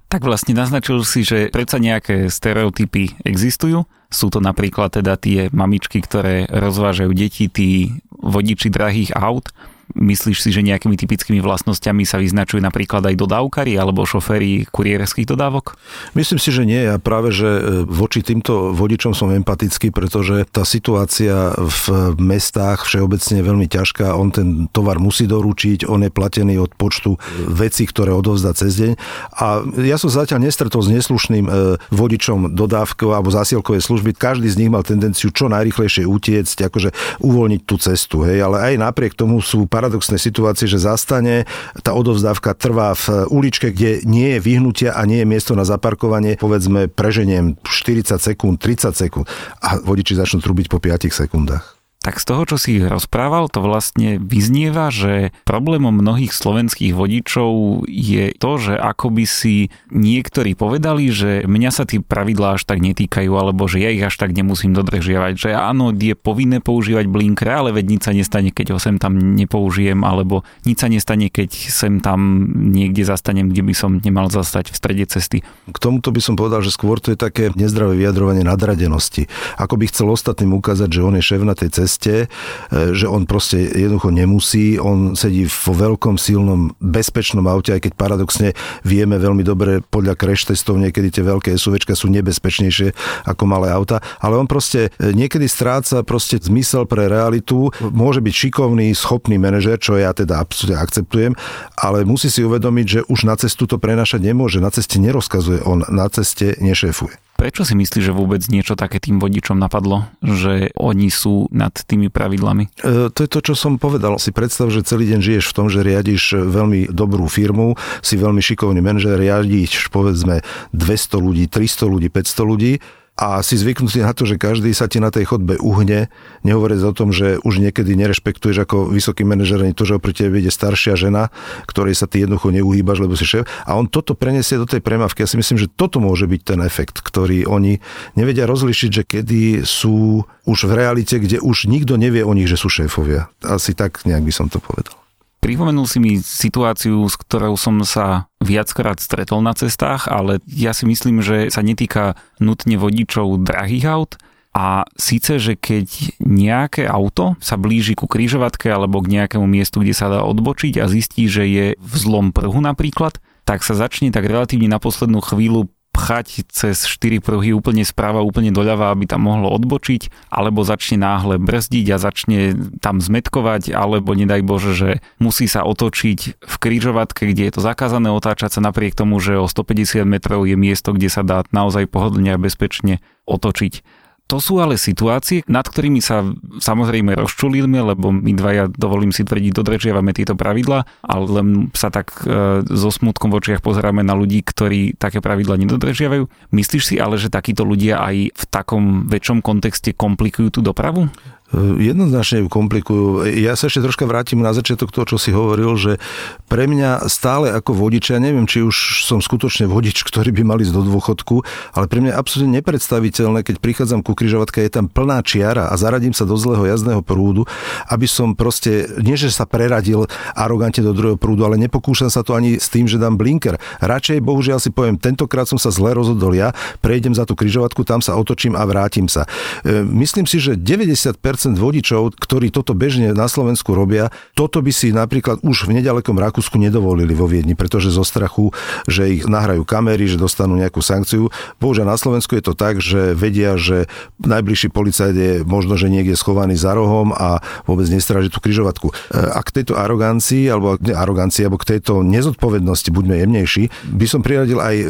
Tak 0.09 0.25
vlastne 0.25 0.57
naznačil 0.57 1.05
si, 1.05 1.21
že 1.21 1.53
predsa 1.53 1.77
nejaké 1.77 2.33
stereotypy 2.33 3.13
existujú. 3.29 3.85
Sú 4.09 4.33
to 4.33 4.41
napríklad 4.41 4.89
teda 4.97 5.21
tie 5.21 5.53
mamičky, 5.53 6.01
ktoré 6.01 6.49
rozvážajú 6.49 7.13
deti, 7.13 7.53
tí 7.53 7.93
vodiči 8.09 8.73
drahých 8.73 9.13
aut 9.13 9.53
Myslíš 9.97 10.45
si, 10.45 10.51
že 10.53 10.61
nejakými 10.61 11.01
typickými 11.01 11.41
vlastnosťami 11.41 12.05
sa 12.05 12.21
vyznačujú 12.21 12.61
napríklad 12.61 13.09
aj 13.09 13.17
dodávkari 13.17 13.81
alebo 13.81 14.05
šoféry 14.05 14.69
kurierských 14.69 15.25
dodávok? 15.25 15.81
Myslím 16.13 16.37
si, 16.37 16.53
že 16.53 16.69
nie. 16.69 16.85
Ja 16.85 17.01
práve, 17.01 17.33
že 17.33 17.49
e, 17.49 17.61
voči 17.89 18.21
týmto 18.21 18.77
vodičom 18.77 19.17
som 19.17 19.33
empatický, 19.33 19.89
pretože 19.89 20.45
tá 20.53 20.69
situácia 20.69 21.57
v 21.57 22.15
mestách 22.21 22.85
všeobecne 22.85 23.41
je 23.41 23.49
veľmi 23.49 23.67
ťažká. 23.71 24.13
On 24.13 24.29
ten 24.29 24.69
tovar 24.69 25.01
musí 25.01 25.25
doručiť, 25.25 25.89
on 25.89 26.05
je 26.05 26.13
platený 26.13 26.61
od 26.61 26.77
počtu 26.77 27.17
vecí, 27.49 27.89
ktoré 27.89 28.13
odovzdá 28.13 28.53
cez 28.53 28.77
deň. 28.77 28.93
A 29.41 29.65
ja 29.89 29.97
som 29.97 30.13
zatiaľ 30.13 30.45
nestretol 30.45 30.85
s 30.85 30.93
neslušným 30.93 31.47
e, 31.49 31.51
vodičom 31.89 32.53
dodávkov 32.53 33.17
alebo 33.17 33.33
zásielkovej 33.33 33.81
služby. 33.81 34.13
Každý 34.13 34.53
z 34.53 34.59
nich 34.61 34.71
mal 34.73 34.85
tendenciu 34.85 35.33
čo 35.33 35.49
najrychlejšie 35.49 36.05
utiecť, 36.05 36.69
akože 36.69 36.91
uvoľniť 37.25 37.63
tú 37.65 37.77
cestu. 37.81 38.27
Hej. 38.29 38.45
Ale 38.45 38.57
aj 38.61 38.75
napriek 38.81 39.17
tomu 39.17 39.41
sú 39.41 39.65
paradoxné 39.79 40.19
situácie, 40.19 40.67
že 40.67 40.83
zastane, 40.83 41.47
tá 41.87 41.95
odovzdávka 41.95 42.59
trvá 42.59 42.99
v 42.99 43.31
uličke, 43.31 43.71
kde 43.71 44.03
nie 44.03 44.35
je 44.35 44.43
vyhnutia 44.43 44.91
a 44.99 45.07
nie 45.07 45.23
je 45.23 45.31
miesto 45.31 45.55
na 45.55 45.63
zaparkovanie, 45.63 46.35
povedzme 46.35 46.91
preženiem 46.91 47.55
40 47.63 48.19
sekúnd, 48.19 48.59
30 48.59 48.91
sekúnd. 48.99 49.31
A 49.63 49.79
vodiči 49.79 50.19
začnú 50.19 50.43
trubiť 50.43 50.67
po 50.67 50.83
5 50.83 51.15
sekundách. 51.15 51.78
Tak 51.99 52.23
z 52.23 52.31
toho, 52.31 52.47
čo 52.47 52.57
si 52.63 52.79
rozprával, 52.79 53.51
to 53.51 53.59
vlastne 53.59 54.23
vyznieva, 54.23 54.87
že 54.95 55.35
problémom 55.43 55.91
mnohých 55.91 56.31
slovenských 56.31 56.95
vodičov 56.95 57.85
je 57.91 58.31
to, 58.39 58.53
že 58.55 58.79
ako 58.79 59.11
by 59.19 59.27
si 59.27 59.75
niektorí 59.91 60.55
povedali, 60.55 61.11
že 61.11 61.43
mňa 61.43 61.71
sa 61.75 61.91
tie 61.91 61.99
pravidlá 61.99 62.55
až 62.55 62.71
tak 62.71 62.87
netýkajú, 62.87 63.35
alebo 63.35 63.67
že 63.67 63.83
ja 63.83 63.91
ich 63.91 64.01
až 64.01 64.15
tak 64.15 64.31
nemusím 64.31 64.79
dodržiavať. 64.79 65.43
Že 65.43 65.51
áno, 65.59 65.91
je 65.91 66.15
povinné 66.15 66.63
používať 66.63 67.11
blinker, 67.11 67.51
ale 67.51 67.75
veď 67.75 67.85
nič 67.91 68.03
sa 68.07 68.15
nestane, 68.15 68.55
keď 68.55 68.73
ho 68.73 68.79
sem 68.79 69.03
tam 69.03 69.19
nepoužijem, 69.19 70.07
alebo 70.07 70.47
nič 70.71 70.79
sa 70.79 70.87
nestane, 70.87 71.35
keď 71.35 71.51
sem 71.51 71.99
tam 71.99 72.47
niekde 72.71 73.03
zastanem, 73.03 73.51
kde 73.51 73.67
by 73.67 73.75
som 73.75 73.99
nemal 73.99 74.31
zastať 74.31 74.71
v 74.71 74.77
strede 74.79 75.05
cesty. 75.11 75.43
K 75.67 75.79
tomuto 75.83 76.15
by 76.15 76.23
som 76.23 76.39
povedal, 76.39 76.63
že 76.63 76.71
skôr 76.71 77.03
to 77.03 77.11
je 77.11 77.19
také 77.19 77.51
nezdravé 77.59 77.99
vyjadrovanie 77.99 78.47
nadradenosti. 78.47 79.27
Ako 79.59 79.75
by 79.75 79.91
chcel 79.91 80.15
ostatným 80.15 80.55
ukázať, 80.55 80.89
že 80.95 81.03
on 81.03 81.19
je 81.19 81.27
šéf 81.27 81.43
na 81.43 81.59
tej 81.59 81.75
ceste 81.75 81.98
ceste, 81.99 82.31
e, 82.71 82.95
že 82.95 83.11
on 83.11 83.27
proste 83.27 83.59
jednoducho 83.59 84.15
nemusí, 84.15 84.79
on 84.79 85.19
sedí 85.19 85.51
vo 85.51 85.75
veľkom, 85.75 86.15
silnom, 86.15 86.71
bezpečnom 86.79 87.43
aute, 87.51 87.75
aj 87.75 87.91
keď 87.91 87.93
paradoxne 87.99 88.49
vieme 88.87 89.19
veľmi 89.19 89.43
dobre 89.43 89.83
podľa 89.83 90.15
crash 90.15 90.47
testov 90.47 90.79
niekedy 90.79 91.11
tie 91.11 91.27
veľké 91.27 91.59
SUVčka 91.59 91.99
sú 91.99 92.07
nebezpečnejšie 92.15 92.95
ako 93.27 93.43
malé 93.51 93.75
auta, 93.75 93.99
ale 94.23 94.39
on 94.39 94.47
proste 94.47 94.95
e, 94.97 95.11
niekedy 95.11 95.51
stráca 95.51 96.07
proste 96.07 96.39
zmysel 96.39 96.87
pre 96.87 97.11
realitu, 97.11 97.75
môže 97.91 98.23
byť 98.23 98.35
šikovný, 98.47 98.95
schopný 98.95 99.37
manažer, 99.37 99.83
čo 99.83 99.99
ja 99.99 100.15
teda 100.15 100.39
absolútne 100.39 100.79
akceptujem, 100.79 101.33
ale 101.75 102.07
musí 102.07 102.31
si 102.31 102.47
uvedomiť, 102.47 102.87
že 102.87 103.01
už 103.11 103.27
na 103.27 103.35
cestu 103.35 103.67
to 103.67 103.83
prenašať 103.83 104.23
nemôže, 104.23 104.63
na 104.63 104.71
ceste 104.71 105.03
nerozkazuje, 105.03 105.67
on 105.67 105.83
na 105.91 106.07
ceste 106.07 106.55
nešéfuje. 106.63 107.28
Prečo 107.39 107.63
si 107.63 107.79
myslíš, 107.79 108.11
že 108.11 108.11
vôbec 108.11 108.43
niečo 108.51 108.75
také 108.75 108.99
tým 108.99 109.23
vodičom 109.23 109.55
napadlo, 109.55 110.11
že 110.19 110.75
oni 110.75 111.07
sú 111.07 111.47
nad 111.55 111.71
tými 111.71 112.11
pravidlami? 112.11 112.67
E, 112.83 113.15
to 113.15 113.19
je 113.23 113.31
to, 113.31 113.41
čo 113.47 113.55
som 113.55 113.79
povedal. 113.79 114.19
Si 114.19 114.35
predstav, 114.35 114.75
že 114.75 114.83
celý 114.83 115.07
deň 115.15 115.21
žiješ 115.23 115.45
v 115.47 115.55
tom, 115.55 115.71
že 115.71 115.87
riadiš 115.87 116.35
veľmi 116.35 116.91
dobrú 116.91 117.31
firmu, 117.31 117.79
si 118.03 118.19
veľmi 118.19 118.43
šikovný 118.43 118.83
manažer, 118.83 119.15
riadiš 119.23 119.87
povedzme 119.95 120.43
200 120.75 121.15
ľudí, 121.23 121.47
300 121.47 121.87
ľudí, 121.87 122.11
500 122.11 122.51
ľudí 122.51 122.73
a 123.19 123.43
si 123.43 123.59
zvyknutý 123.59 124.07
na 124.07 124.15
to, 124.15 124.23
že 124.23 124.39
každý 124.39 124.71
sa 124.71 124.87
ti 124.87 125.03
na 125.03 125.11
tej 125.11 125.27
chodbe 125.27 125.59
uhne, 125.59 126.07
nehovoriac 126.47 126.79
o 126.87 126.95
tom, 126.95 127.11
že 127.11 127.43
už 127.43 127.59
niekedy 127.59 127.99
nerešpektuješ 127.99 128.63
ako 128.63 128.95
vysoký 128.95 129.27
manažer 129.27 129.59
ani 129.59 129.75
to, 129.75 129.83
že 129.83 129.99
oproti 129.99 130.31
tebe 130.31 130.39
ide 130.39 130.55
staršia 130.55 130.95
žena, 130.95 131.35
ktorej 131.67 131.99
sa 131.99 132.07
ty 132.07 132.23
jednoducho 132.23 132.55
neuhýbaš, 132.55 133.03
lebo 133.03 133.19
si 133.19 133.27
šéf. 133.27 133.43
A 133.67 133.75
on 133.75 133.91
toto 133.91 134.15
preniesie 134.15 134.55
do 134.55 134.71
tej 134.71 134.79
premávky. 134.79 135.27
Ja 135.27 135.29
si 135.29 135.35
myslím, 135.35 135.59
že 135.59 135.67
toto 135.67 135.99
môže 135.99 136.31
byť 136.31 136.43
ten 136.47 136.61
efekt, 136.63 137.03
ktorý 137.03 137.43
oni 137.51 137.83
nevedia 138.15 138.47
rozlišiť, 138.47 138.91
že 138.91 139.03
kedy 139.03 139.67
sú 139.67 140.23
už 140.47 140.59
v 140.71 140.73
realite, 140.79 141.19
kde 141.19 141.43
už 141.43 141.67
nikto 141.67 141.99
nevie 141.99 142.23
o 142.23 142.31
nich, 142.39 142.47
že 142.47 142.55
sú 142.55 142.71
šéfovia. 142.71 143.27
Asi 143.43 143.75
tak 143.75 144.07
nejak 144.07 144.23
by 144.23 144.33
som 144.33 144.47
to 144.47 144.63
povedal. 144.63 144.98
Pripomenul 145.39 145.87
si 145.87 146.03
mi 146.03 146.19
situáciu, 146.19 147.07
s 147.07 147.15
ktorou 147.15 147.55
som 147.55 147.79
sa 147.87 148.27
viackrát 148.43 148.99
stretol 148.99 149.39
na 149.41 149.55
cestách, 149.55 150.11
ale 150.11 150.43
ja 150.51 150.75
si 150.75 150.85
myslím, 150.85 151.23
že 151.23 151.49
sa 151.55 151.63
netýka 151.63 152.19
nutne 152.43 152.75
vodičov 152.75 153.43
drahých 153.47 153.87
aut, 153.87 154.13
a 154.59 154.83
síce, 154.99 155.39
že 155.39 155.55
keď 155.55 156.19
nejaké 156.19 156.89
auto 156.89 157.39
sa 157.39 157.55
blíži 157.55 157.95
ku 157.95 158.11
kryžovatke 158.11 158.67
alebo 158.67 158.99
k 158.99 159.15
nejakému 159.15 159.47
miestu, 159.47 159.85
kde 159.85 159.95
sa 159.95 160.11
dá 160.11 160.27
odbočiť 160.27 160.83
a 160.83 160.91
zistí, 160.91 161.31
že 161.31 161.47
je 161.47 161.67
v 161.79 161.95
zlom 161.95 162.35
prhu 162.35 162.59
napríklad, 162.59 163.23
tak 163.47 163.63
sa 163.63 163.79
začne 163.79 164.11
tak 164.11 164.27
relatívne 164.27 164.67
na 164.67 164.83
poslednú 164.83 165.23
chvíľu 165.23 165.71
pchať 165.99 166.47
cez 166.47 166.87
4 166.87 167.19
pruhy 167.19 167.51
úplne 167.51 167.83
správa, 167.83 168.23
úplne 168.23 168.55
doľava, 168.55 168.95
aby 168.95 169.11
tam 169.11 169.27
mohlo 169.27 169.51
odbočiť, 169.51 170.31
alebo 170.31 170.63
začne 170.63 171.03
náhle 171.03 171.43
brzdiť 171.43 171.87
a 171.91 171.99
začne 171.99 172.55
tam 172.79 173.03
zmetkovať, 173.03 173.75
alebo 173.75 174.15
nedaj 174.15 174.47
Bože, 174.47 174.79
že 174.79 174.91
musí 175.19 175.51
sa 175.51 175.67
otočiť 175.67 176.39
v 176.39 176.55
krížovatke, 176.63 177.27
kde 177.27 177.51
je 177.51 177.53
to 177.59 177.61
zakázané 177.67 178.15
otáčať 178.15 178.55
sa 178.55 178.61
napriek 178.63 178.95
tomu, 178.95 179.19
že 179.19 179.43
o 179.43 179.51
150 179.51 180.07
metrov 180.07 180.47
je 180.47 180.55
miesto, 180.55 180.95
kde 180.95 181.11
sa 181.11 181.27
dá 181.27 181.43
naozaj 181.51 181.91
pohodlne 181.91 182.31
a 182.31 182.39
bezpečne 182.39 183.03
otočiť. 183.27 183.98
To 184.29 184.45
sú 184.45 184.61
ale 184.61 184.77
situácie, 184.77 185.41
nad 185.49 185.65
ktorými 185.65 186.05
sa 186.05 186.21
samozrejme 186.61 187.17
rozčulíme, 187.17 187.81
lebo 187.81 188.13
my 188.13 188.37
dvaja, 188.37 188.69
dovolím 188.69 189.09
si 189.09 189.25
tvrdiť, 189.25 189.57
dodržiavame 189.57 190.13
tieto 190.13 190.37
pravidla, 190.37 190.85
ale 191.01 191.25
len 191.33 191.49
sa 191.73 191.89
tak 191.89 192.13
e, 192.29 192.61
so 192.69 192.93
smutkom 192.93 193.33
v 193.33 193.41
očiach 193.41 193.65
pozeráme 193.65 194.05
na 194.05 194.13
ľudí, 194.13 194.45
ktorí 194.45 195.01
také 195.01 195.25
pravidla 195.25 195.57
nedodržiavajú. 195.57 196.29
Myslíš 196.53 196.85
si 196.85 196.95
ale, 197.01 197.17
že 197.17 197.33
takíto 197.33 197.65
ľudia 197.65 198.05
aj 198.05 198.17
v 198.37 198.45
takom 198.53 199.09
väčšom 199.09 199.41
kontexte 199.41 199.97
komplikujú 199.97 200.49
tú 200.53 200.61
dopravu? 200.61 201.09
Jednoznačne 201.57 202.45
ju 202.45 202.49
komplikujú. 202.53 203.25
Ja 203.25 203.57
sa 203.57 203.73
ešte 203.73 203.81
troška 203.81 204.05
vrátim 204.05 204.37
na 204.45 204.53
začiatok 204.53 204.93
toho, 204.93 205.09
čo 205.09 205.17
si 205.17 205.33
hovoril, 205.33 205.81
že 205.81 205.97
pre 206.45 206.69
mňa 206.69 207.09
stále 207.09 207.49
ako 207.49 207.73
vodič, 207.73 208.13
ja 208.13 208.21
neviem, 208.21 208.45
či 208.45 208.61
už 208.61 209.09
som 209.09 209.25
skutočne 209.25 209.65
vodič, 209.65 210.05
ktorý 210.05 210.29
by 210.29 210.45
mal 210.45 210.61
ísť 210.61 210.77
do 210.77 210.85
dôchodku, 210.85 211.41
ale 211.73 211.89
pre 211.89 212.05
mňa 212.05 212.13
je 212.13 212.21
absolútne 212.21 212.53
nepredstaviteľné, 212.61 213.49
keď 213.49 213.65
prichádzam 213.65 214.05
ku 214.05 214.13
križovatke, 214.13 214.61
je 214.61 214.77
tam 214.77 214.93
plná 214.93 215.25
čiara 215.25 215.73
a 215.73 215.75
zaradím 215.81 216.13
sa 216.13 216.29
do 216.29 216.37
zlého 216.37 216.69
jazdného 216.69 217.01
prúdu, 217.01 217.49
aby 217.89 218.05
som 218.05 218.37
proste, 218.37 218.85
nie 219.01 219.17
že 219.17 219.33
sa 219.33 219.49
preradil 219.49 220.05
arogante 220.37 220.85
do 220.85 220.93
druhého 220.93 221.17
prúdu, 221.17 221.49
ale 221.49 221.57
nepokúšam 221.57 222.13
sa 222.13 222.21
to 222.21 222.37
ani 222.37 222.61
s 222.61 222.69
tým, 222.69 222.85
že 222.85 223.01
dám 223.01 223.17
blinker. 223.17 223.57
Radšej, 223.81 224.21
bohužiaľ 224.21 224.61
si 224.61 224.69
poviem, 224.69 225.01
tentokrát 225.01 225.49
som 225.49 225.57
sa 225.57 225.73
zle 225.73 225.97
rozhodol 225.97 226.37
ja, 226.37 226.53
prejdem 226.85 227.17
za 227.17 227.25
tú 227.25 227.33
križovatku, 227.33 227.89
tam 227.89 228.05
sa 228.05 228.21
otočím 228.21 228.53
a 228.53 228.69
vrátim 228.69 229.09
sa. 229.09 229.25
E, 229.65 229.81
myslím 229.81 230.29
si, 230.29 230.37
že 230.37 230.53
90% 230.53 231.38
vodičov, 231.47 232.19
ktorí 232.19 232.51
toto 232.51 232.75
bežne 232.75 233.15
na 233.15 233.31
Slovensku 233.31 233.77
robia, 233.77 234.11
toto 234.35 234.59
by 234.59 234.73
si 234.75 234.91
napríklad 234.91 235.41
už 235.47 235.71
v 235.71 235.79
nedalekom 235.79 236.19
Rakúsku 236.19 236.59
nedovolili 236.59 237.15
vo 237.15 237.31
Viedni, 237.31 237.55
pretože 237.55 237.95
zo 237.95 238.03
strachu, 238.03 238.51
že 238.91 239.07
ich 239.13 239.25
nahrajú 239.29 239.63
kamery, 239.63 240.11
že 240.11 240.19
dostanú 240.19 240.59
nejakú 240.59 240.83
sankciu. 240.83 241.31
Bohužiaľ 241.63 241.95
na 241.95 241.99
Slovensku 242.01 242.35
je 242.35 242.45
to 242.45 242.55
tak, 242.57 242.83
že 242.83 243.15
vedia, 243.15 243.55
že 243.61 243.87
najbližší 244.25 244.73
policajt 244.73 245.15
je 245.15 245.33
možno, 245.45 245.77
že 245.77 245.93
niekde 245.93 246.17
schovaný 246.17 246.57
za 246.57 246.73
rohom 246.73 247.13
a 247.13 247.45
vôbec 247.69 247.87
nestráži 247.93 248.33
tú 248.33 248.41
kryžovatku. 248.41 248.91
E, 248.91 248.93
a 249.15 249.41
k 249.45 249.63
tejto 249.63 249.77
arogancii, 249.77 250.49
alebo 250.49 250.81
ne, 250.81 250.97
arogancii, 250.97 251.45
alebo 251.45 251.61
k 251.61 251.77
tejto 251.77 252.01
nezodpovednosti, 252.03 252.89
buďme 252.89 253.21
jemnejší, 253.21 253.69
by 253.93 254.07
som 254.09 254.25
priradil 254.25 254.59
aj 254.59 254.77
e, 254.81 254.87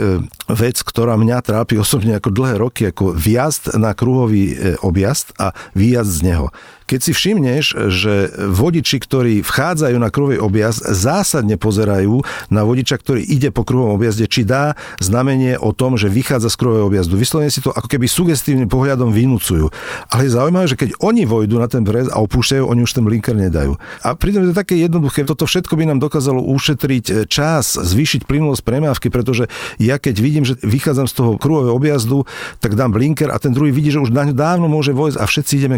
vec, 0.55 0.81
ktorá 0.81 1.19
mňa 1.19 1.43
trápi 1.43 1.77
osobne 1.77 2.17
ako 2.17 2.31
dlhé 2.31 2.55
roky, 2.57 2.83
ako 2.89 3.13
vjazd 3.13 3.75
na 3.75 3.93
kruhový 3.93 4.55
e, 4.55 4.79
objazd 4.81 5.35
a 5.37 5.53
výjazd 5.75 6.11
z 6.11 6.21
neho 6.31 6.38
iného. 6.39 6.55
Keď 6.89 7.01
si 7.05 7.13
všimneš, 7.13 7.65
že 7.93 8.33
vodiči, 8.49 8.97
ktorí 8.97 9.45
vchádzajú 9.45 9.97
na 10.01 10.09
kruhový 10.09 10.41
objazd, 10.41 10.89
zásadne 10.89 11.61
pozerajú 11.61 12.25
na 12.49 12.65
vodiča, 12.65 12.97
ktorý 12.97 13.21
ide 13.21 13.53
po 13.53 13.61
kruhovom 13.61 13.93
objazde, 14.01 14.25
či 14.25 14.49
dá 14.49 14.73
znamenie 14.97 15.61
o 15.61 15.77
tom, 15.77 16.01
že 16.01 16.09
vychádza 16.09 16.49
z 16.49 16.57
kruhového 16.57 16.89
objazdu. 16.89 17.21
Vyslovene 17.21 17.53
si 17.53 17.61
to 17.61 17.77
ako 17.77 17.93
keby 17.93 18.09
sugestívnym 18.09 18.73
pohľadom 18.73 19.13
vynúcujú. 19.13 19.69
Ale 20.09 20.25
je 20.25 20.33
zaujímavé, 20.33 20.65
že 20.65 20.81
keď 20.81 20.97
oni 21.05 21.29
vojdu 21.29 21.61
na 21.61 21.69
ten 21.69 21.85
brez 21.85 22.09
a 22.09 22.25
opúšťajú, 22.25 22.65
oni 22.65 22.81
už 22.81 22.97
ten 22.97 23.05
blinker 23.05 23.37
nedajú. 23.37 23.77
A 24.01 24.17
pritom 24.17 24.49
je 24.49 24.57
to 24.57 24.57
také 24.57 24.81
jednoduché. 24.81 25.29
Toto 25.29 25.45
všetko 25.45 25.77
by 25.77 25.93
nám 25.93 26.01
dokázalo 26.01 26.41
ušetriť 26.41 27.29
čas, 27.29 27.77
zvýšiť 27.77 28.25
plynulosť 28.25 28.65
premávky, 28.65 29.13
pretože 29.13 29.53
ja 29.77 30.01
keď 30.01 30.25
vidím, 30.25 30.49
že 30.49 30.57
vychádzam 30.65 31.05
z 31.05 31.13
toho 31.21 31.37
kruhového 31.37 31.77
objazdu, 31.77 32.25
tak 32.65 32.81
dám 32.81 32.97
blinker 32.97 33.29
a 33.29 33.37
ten 33.37 33.53
druhý 33.53 33.77
vidí, 33.77 33.93
že 33.93 34.01
už 34.01 34.09
dávno 34.33 34.73
môže 34.73 34.97
vojsť 34.97 35.21
a 35.21 35.29
všetci 35.29 35.53
ideme 35.61 35.77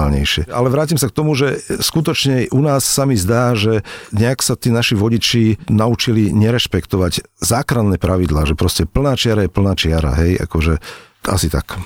kontinuálnejšie 0.00 0.42
ale 0.48 0.68
vrátim 0.72 0.96
sa 0.96 1.12
k 1.12 1.16
tomu, 1.16 1.36
že 1.36 1.60
skutočne 1.80 2.48
u 2.50 2.60
nás 2.64 2.82
sa 2.88 3.04
mi 3.04 3.14
zdá, 3.14 3.52
že 3.52 3.84
nejak 4.16 4.40
sa 4.40 4.56
tí 4.56 4.72
naši 4.72 4.96
vodiči 4.96 5.68
naučili 5.68 6.32
nerešpektovať 6.32 7.40
zákranné 7.42 8.00
pravidlá, 8.00 8.48
že 8.48 8.56
proste 8.56 8.88
plná 8.88 9.14
čiara 9.16 9.44
je 9.44 9.50
plná 9.52 9.72
čiara, 9.76 10.12
hej, 10.16 10.40
akože 10.40 10.80
asi 11.28 11.48
tak. 11.52 11.76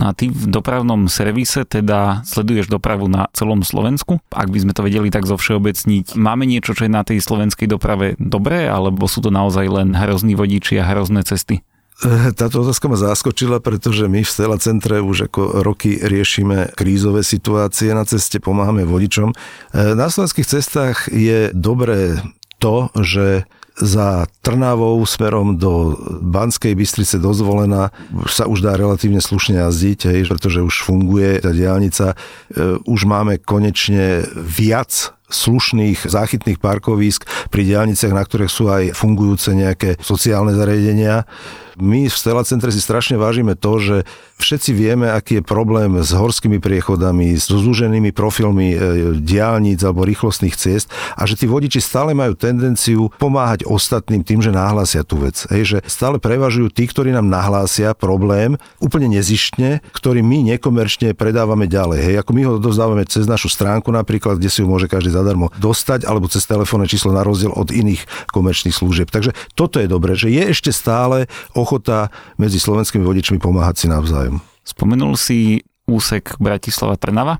No 0.00 0.08
a 0.08 0.16
ty 0.16 0.32
v 0.32 0.48
dopravnom 0.48 1.12
servise 1.12 1.68
teda 1.68 2.24
sleduješ 2.24 2.72
dopravu 2.72 3.04
na 3.04 3.28
celom 3.36 3.60
Slovensku? 3.60 4.24
Ak 4.32 4.48
by 4.48 4.64
sme 4.64 4.72
to 4.72 4.80
vedeli 4.80 5.12
tak 5.12 5.28
zo 5.28 5.36
všeobecniť, 5.36 6.16
máme 6.16 6.48
niečo, 6.48 6.72
čo 6.72 6.88
je 6.88 6.92
na 6.92 7.04
tej 7.04 7.20
slovenskej 7.20 7.68
doprave 7.68 8.16
dobré, 8.16 8.64
alebo 8.64 9.04
sú 9.04 9.20
to 9.20 9.28
naozaj 9.28 9.68
len 9.68 9.92
hrozní 9.92 10.40
vodiči 10.40 10.80
a 10.80 10.88
hrozné 10.88 11.20
cesty? 11.20 11.60
Táto 12.38 12.64
otázka 12.64 12.88
ma 12.88 12.96
zaskočila, 12.96 13.60
pretože 13.60 14.08
my 14.08 14.24
v 14.24 14.30
Stela 14.30 14.56
centre 14.56 15.04
už 15.04 15.28
ako 15.28 15.60
roky 15.60 16.00
riešime 16.00 16.72
krízové 16.72 17.20
situácie 17.20 17.92
na 17.92 18.08
ceste, 18.08 18.40
pomáhame 18.40 18.88
vodičom. 18.88 19.36
Na 19.74 20.08
slovenských 20.08 20.48
cestách 20.48 21.12
je 21.12 21.52
dobré 21.52 22.20
to, 22.60 22.88
že 23.00 23.44
za 23.80 24.28
Trnavou 24.44 25.00
smerom 25.08 25.56
do 25.56 25.96
Banskej 26.20 26.76
Bystrice 26.76 27.16
dozvolená 27.16 27.88
sa 28.28 28.44
už 28.44 28.60
dá 28.60 28.76
relatívne 28.76 29.24
slušne 29.24 29.56
jazdiť, 29.56 30.00
hej, 30.12 30.20
pretože 30.28 30.60
už 30.60 30.84
funguje 30.84 31.40
tá 31.40 31.48
diálnica. 31.54 32.12
E, 32.12 32.16
už 32.84 33.08
máme 33.08 33.40
konečne 33.40 34.28
viac 34.36 35.16
slušných 35.30 36.10
záchytných 36.10 36.58
parkovísk 36.58 37.24
pri 37.48 37.62
diálniciach, 37.62 38.12
na 38.12 38.26
ktorých 38.26 38.52
sú 38.52 38.68
aj 38.68 38.92
fungujúce 38.92 39.54
nejaké 39.54 39.96
sociálne 40.02 40.52
zariadenia. 40.52 41.24
My 41.80 42.06
v 42.06 42.14
Stella 42.14 42.44
Centre 42.44 42.68
si 42.68 42.78
strašne 42.78 43.16
vážime 43.16 43.56
to, 43.56 43.80
že 43.80 43.96
všetci 44.40 44.70
vieme, 44.72 45.08
aký 45.08 45.40
je 45.40 45.44
problém 45.44 46.00
s 46.00 46.12
horskými 46.16 46.60
priechodami, 46.60 47.36
s 47.36 47.48
zúženými 47.48 48.12
profilmi 48.12 48.68
e, 48.72 48.76
diálnic 49.20 49.80
alebo 49.84 50.04
rýchlostných 50.04 50.56
ciest 50.56 50.88
a 51.16 51.28
že 51.28 51.36
tí 51.36 51.44
vodiči 51.44 51.80
stále 51.80 52.16
majú 52.16 52.36
tendenciu 52.36 53.12
pomáhať 53.20 53.68
ostatným 53.68 54.24
tým, 54.24 54.40
že 54.40 54.52
nahlásia 54.52 55.04
tú 55.04 55.20
vec. 55.20 55.44
Hej, 55.52 55.76
že 55.76 55.78
stále 55.88 56.16
prevažujú 56.16 56.72
tí, 56.72 56.88
ktorí 56.88 57.12
nám 57.12 57.28
nahlásia 57.28 57.92
problém 57.92 58.56
úplne 58.80 59.12
nezištne, 59.12 59.84
ktorý 59.92 60.24
my 60.24 60.56
nekomerčne 60.56 61.12
predávame 61.12 61.68
ďalej. 61.68 62.00
Hej, 62.00 62.14
ako 62.24 62.30
my 62.32 62.42
ho 62.48 62.52
dovzdávame 62.56 63.04
cez 63.08 63.28
našu 63.28 63.52
stránku 63.52 63.92
napríklad, 63.92 64.40
kde 64.40 64.48
si 64.52 64.64
ju 64.64 64.66
môže 64.68 64.88
každý 64.88 65.12
zadarmo 65.12 65.52
dostať, 65.60 66.08
alebo 66.08 66.28
cez 66.28 66.44
telefónne 66.44 66.88
číslo 66.88 67.12
na 67.12 67.24
rozdiel 67.24 67.52
od 67.52 67.68
iných 67.72 68.04
komerčných 68.32 68.76
služieb. 68.76 69.08
Takže 69.12 69.36
toto 69.52 69.80
je 69.80 69.88
dobré, 69.88 70.16
že 70.16 70.32
je 70.32 70.42
ešte 70.48 70.72
stále 70.72 71.28
ochota 71.70 72.10
medzi 72.34 72.58
slovenskými 72.58 73.06
vodičmi 73.06 73.38
pomáhať 73.38 73.76
si 73.78 73.86
navzájom. 73.86 74.42
Spomenul 74.66 75.14
si 75.14 75.62
úsek 75.86 76.34
Bratislava-Trnava? 76.42 77.38